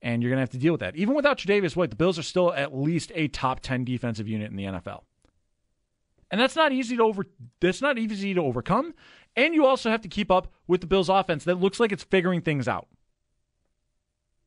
And 0.00 0.22
you're 0.22 0.30
going 0.30 0.36
to 0.36 0.42
have 0.42 0.50
to 0.50 0.58
deal 0.58 0.72
with 0.72 0.80
that. 0.80 0.94
Even 0.94 1.16
without 1.16 1.38
Tre'Davious 1.38 1.74
White, 1.74 1.90
the 1.90 1.96
Bills 1.96 2.20
are 2.20 2.22
still 2.22 2.52
at 2.52 2.72
least 2.72 3.10
a 3.16 3.26
top 3.26 3.58
10 3.58 3.84
defensive 3.84 4.28
unit 4.28 4.48
in 4.52 4.56
the 4.56 4.62
NFL. 4.62 5.00
And 6.30 6.40
that's 6.40 6.54
not 6.54 6.70
easy 6.70 6.96
to 6.96 7.02
over 7.02 7.26
that's 7.60 7.82
not 7.82 7.98
easy 7.98 8.32
to 8.32 8.40
overcome. 8.40 8.94
And 9.34 9.54
you 9.54 9.66
also 9.66 9.90
have 9.90 10.02
to 10.02 10.08
keep 10.08 10.30
up 10.30 10.52
with 10.68 10.82
the 10.82 10.86
Bills 10.86 11.08
offense 11.08 11.42
that 11.44 11.58
looks 11.58 11.80
like 11.80 11.90
it's 11.90 12.04
figuring 12.04 12.42
things 12.42 12.68
out. 12.68 12.86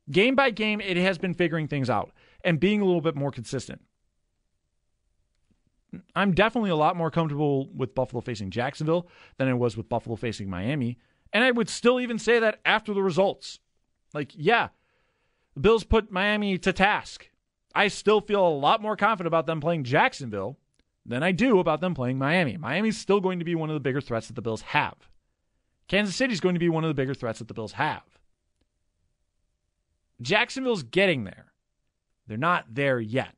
Game 0.09 0.33
by 0.33 0.51
game, 0.51 0.79
it 0.79 0.95
has 0.95 1.17
been 1.17 1.33
figuring 1.33 1.67
things 1.67 1.89
out 1.89 2.11
and 2.45 2.61
being 2.61 2.79
a 2.79 2.85
little 2.85 3.01
bit 3.01 3.15
more 3.17 3.31
consistent. 3.31 3.81
I'm 6.15 6.33
definitely 6.33 6.69
a 6.69 6.75
lot 6.75 6.95
more 6.95 7.11
comfortable 7.11 7.69
with 7.73 7.95
Buffalo 7.95 8.21
facing 8.21 8.51
Jacksonville 8.51 9.07
than 9.37 9.47
I 9.47 9.53
was 9.53 9.77
with 9.77 9.89
Buffalo 9.89 10.15
facing 10.15 10.49
Miami 10.49 10.97
and 11.33 11.43
I 11.43 11.51
would 11.51 11.69
still 11.69 11.99
even 11.99 12.19
say 12.19 12.39
that 12.39 12.59
after 12.65 12.93
the 12.93 13.03
results. 13.03 13.59
Like, 14.13 14.31
yeah, 14.35 14.69
the 15.53 15.59
Bills 15.59 15.83
put 15.83 16.11
Miami 16.11 16.57
to 16.59 16.73
task. 16.73 17.29
I 17.75 17.89
still 17.89 18.21
feel 18.21 18.45
a 18.45 18.49
lot 18.49 18.81
more 18.81 18.95
confident 18.95 19.27
about 19.27 19.45
them 19.45 19.61
playing 19.61 19.83
Jacksonville 19.83 20.57
than 21.05 21.23
I 21.23 21.31
do 21.31 21.59
about 21.59 21.81
them 21.81 21.93
playing 21.93 22.17
Miami. 22.17 22.57
Miami's 22.57 22.97
still 22.97 23.19
going 23.19 23.39
to 23.39 23.45
be 23.45 23.55
one 23.55 23.69
of 23.69 23.75
the 23.75 23.79
bigger 23.79 24.01
threats 24.01 24.27
that 24.27 24.33
the 24.33 24.41
Bills 24.41 24.61
have. 24.61 24.95
Kansas 25.87 26.15
City's 26.15 26.39
going 26.39 26.55
to 26.55 26.59
be 26.59 26.69
one 26.69 26.83
of 26.83 26.89
the 26.89 26.93
bigger 26.93 27.13
threats 27.13 27.39
that 27.39 27.47
the 27.47 27.53
Bills 27.53 27.73
have. 27.73 28.03
Jacksonville's 30.21 30.83
getting 30.83 31.23
there. 31.23 31.45
They're 32.25 32.37
not 32.37 32.65
there 32.73 32.99
yet. 32.99 33.35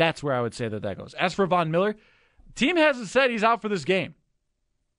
That's 0.00 0.22
where 0.22 0.32
I 0.32 0.40
would 0.40 0.54
say 0.54 0.66
that 0.66 0.80
that 0.80 0.96
goes. 0.96 1.12
As 1.12 1.34
for 1.34 1.44
Von 1.44 1.70
Miller, 1.70 1.94
team 2.54 2.78
hasn't 2.78 3.08
said 3.08 3.30
he's 3.30 3.44
out 3.44 3.60
for 3.60 3.68
this 3.68 3.84
game. 3.84 4.14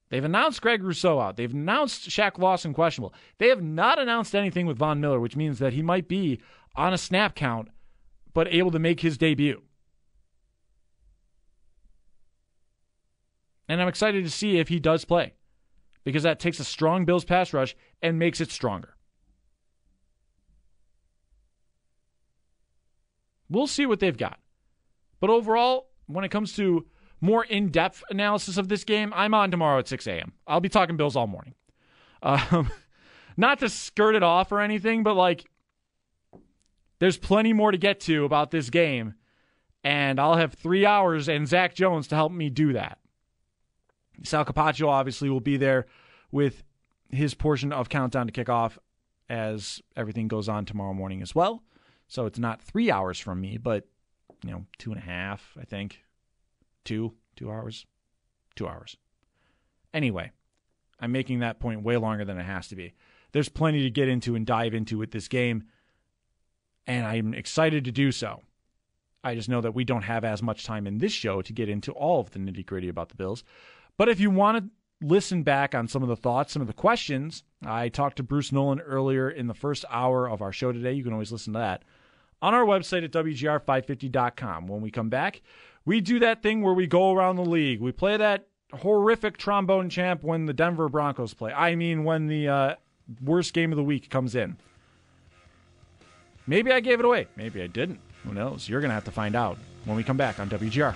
They've 0.10 0.24
announced 0.24 0.62
Greg 0.62 0.84
Rousseau 0.84 1.20
out. 1.20 1.38
They've 1.38 1.52
announced 1.52 2.08
Shaq 2.08 2.38
Lawson 2.38 2.72
questionable. 2.72 3.12
They 3.40 3.48
have 3.48 3.64
not 3.64 3.98
announced 3.98 4.36
anything 4.36 4.68
with 4.68 4.78
Von 4.78 5.02
Miller, 5.02 5.20
which 5.20 5.36
means 5.36 5.58
that 5.58 5.74
he 5.74 5.82
might 5.82 6.08
be 6.08 6.40
on 6.76 6.94
a 6.94 7.00
snap 7.00 7.34
count, 7.34 7.70
but 8.36 8.54
able 8.54 8.70
to 8.70 8.78
make 8.78 9.00
his 9.00 9.18
debut. 9.18 9.64
And 13.68 13.82
I'm 13.82 13.88
excited 13.88 14.24
to 14.24 14.30
see 14.30 14.60
if 14.60 14.68
he 14.68 14.80
does 14.80 15.04
play 15.04 15.34
because 16.04 16.22
that 16.22 16.40
takes 16.40 16.60
a 16.60 16.64
strong 16.64 17.06
Bills 17.06 17.26
pass 17.26 17.54
rush 17.54 17.76
and 18.04 18.20
makes 18.20 18.40
it 18.40 18.52
stronger. 18.52 18.96
We'll 23.50 23.66
see 23.66 23.88
what 23.88 24.00
they've 24.00 24.16
got. 24.16 24.38
But 25.22 25.30
overall, 25.30 25.88
when 26.08 26.26
it 26.26 26.30
comes 26.30 26.54
to 26.58 26.86
more 27.22 27.46
in 27.46 27.70
depth 27.70 28.04
analysis 28.10 28.58
of 28.58 28.68
this 28.68 28.84
game, 28.84 29.14
I'm 29.16 29.34
on 29.34 29.52
tomorrow 29.52 29.80
at 29.80 29.88
6 29.88 30.06
a.m. 30.08 30.34
I'll 30.46 30.60
be 30.60 30.68
talking 30.68 30.98
Bills 30.98 31.16
all 31.16 31.28
morning. 31.28 31.54
Um, 32.22 32.70
not 33.38 33.60
to 33.60 33.70
skirt 33.70 34.16
it 34.16 34.24
off 34.24 34.52
or 34.52 34.60
anything, 34.60 35.04
but 35.04 35.14
like, 35.14 35.46
there's 37.00 37.18
plenty 37.18 37.54
more 37.54 37.72
to 37.72 37.78
get 37.78 38.00
to 38.02 38.26
about 38.26 38.52
this 38.52 38.70
game, 38.70 39.14
and 39.84 40.20
I'll 40.20 40.36
have 40.36 40.54
three 40.54 40.86
hours 40.86 41.30
and 41.30 41.48
Zach 41.48 41.74
Jones 41.74 42.08
to 42.10 42.16
help 42.16 42.32
me 42.32 42.50
do 42.50 42.74
that. 42.74 43.00
Sal 44.24 44.46
Capaccio 44.46 44.88
obviously 44.88 45.30
will 45.30 45.40
be 45.40 45.58
there 45.58 45.88
with 46.32 46.64
his 47.10 47.34
portion 47.34 47.72
of 47.72 47.90
Countdown 47.90 48.28
to 48.28 48.34
Kickoff 48.34 48.78
as 49.30 49.82
everything 49.96 50.28
goes 50.28 50.50
on 50.50 50.66
tomorrow 50.66 50.94
morning 50.94 51.22
as 51.22 51.34
well. 51.34 51.64
So 52.08 52.26
it's 52.26 52.40
not 52.40 52.62
three 52.62 52.92
hours 52.92 53.20
from 53.20 53.42
me, 53.42 53.58
but 53.58 53.88
you 54.44 54.52
know, 54.52 54.66
two 54.78 54.92
and 54.92 55.00
a 55.00 55.06
half, 55.06 55.56
I 55.60 55.66
think. 55.66 56.04
Two, 56.84 57.14
two 57.36 57.52
hours, 57.52 57.86
two 58.56 58.68
hours. 58.68 58.98
Anyway, 59.94 60.32
I'm 61.00 61.12
making 61.12 61.40
that 61.40 61.60
point 61.60 61.84
way 61.84 61.98
longer 61.98 62.26
than 62.26 62.38
it 62.38 62.44
has 62.44 62.68
to 62.70 62.76
be. 62.76 62.94
There's 63.32 63.50
plenty 63.50 63.84
to 63.84 63.90
get 63.90 64.08
into 64.08 64.36
and 64.36 64.46
dive 64.46 64.74
into 64.74 64.98
with 64.98 65.12
this 65.12 65.28
game, 65.28 65.64
and 66.88 67.06
I'm 67.06 67.34
excited 67.34 67.86
to 67.86 67.92
do 67.92 68.12
so. 68.12 68.42
I 69.24 69.36
just 69.36 69.50
know 69.50 69.62
that 69.62 69.76
we 69.76 69.84
don't 69.84 70.02
have 70.02 70.26
as 70.26 70.42
much 70.42 70.66
time 70.66 70.88
in 70.88 70.98
this 70.98 71.12
show 71.12 71.42
to 71.44 71.54
get 71.54 71.70
into 71.70 71.92
all 71.92 72.20
of 72.20 72.32
the 72.32 72.40
nitty 72.40 72.66
gritty 72.66 72.90
about 72.90 73.10
the 73.10 73.16
Bills. 73.16 73.44
But 73.98 74.10
if 74.10 74.20
you 74.20 74.32
want 74.32 74.58
to 74.58 75.06
listen 75.06 75.44
back 75.44 75.76
on 75.76 75.88
some 75.88 76.02
of 76.02 76.10
the 76.10 76.16
thoughts, 76.16 76.54
some 76.54 76.62
of 76.62 76.68
the 76.68 76.74
questions, 76.74 77.44
I 77.64 77.90
talked 77.90 78.18
to 78.18 78.24
Bruce 78.24 78.52
Nolan 78.52 78.80
earlier 78.80 79.30
in 79.30 79.48
the 79.48 79.54
first 79.54 79.86
hour 79.90 80.28
of 80.28 80.42
our 80.42 80.52
show 80.52 80.72
today. 80.72 80.94
You 80.94 81.04
can 81.04 81.14
always 81.14 81.32
listen 81.32 81.54
to 81.54 81.60
that 81.60 81.84
on 82.42 82.54
our 82.54 82.66
website 82.66 83.04
at 83.04 83.12
WGR550.com. 83.12 84.68
When 84.68 84.82
we 84.82 84.92
come 84.92 85.10
back, 85.10 85.42
we 85.86 86.02
do 86.02 86.20
that 86.20 86.42
thing 86.42 86.62
where 86.62 86.74
we 86.74 86.88
go 86.88 87.12
around 87.12 87.36
the 87.36 87.46
league. 87.46 87.82
We 87.82 87.92
play 87.92 88.18
that 88.18 88.48
horrific 88.74 89.38
trombone 89.38 89.90
champ 89.90 90.24
when 90.24 90.46
the 90.46 90.54
Denver 90.54 90.90
Broncos 90.90 91.34
play. 91.34 91.52
I 91.54 91.76
mean, 91.76 92.04
when 92.04 92.28
the 92.28 92.48
uh, 92.48 92.76
worst 93.24 93.54
game 93.54 93.72
of 93.72 93.78
the 93.78 93.84
week 93.84 94.10
comes 94.10 94.36
in. 94.36 94.58
Maybe 96.48 96.72
I 96.72 96.80
gave 96.80 97.00
it 97.00 97.06
away. 97.06 97.28
Maybe 97.36 97.62
I 97.62 97.68
didn't. 97.68 98.00
Who 98.24 98.34
knows? 98.34 98.68
You're 98.68 98.82
going 98.82 98.90
to 98.90 98.96
have 98.96 99.06
to 99.06 99.12
find 99.12 99.36
out 99.36 99.58
when 99.86 99.98
we 99.98 100.04
come 100.04 100.18
back 100.18 100.40
on 100.40 100.50
WGR. 100.50 100.96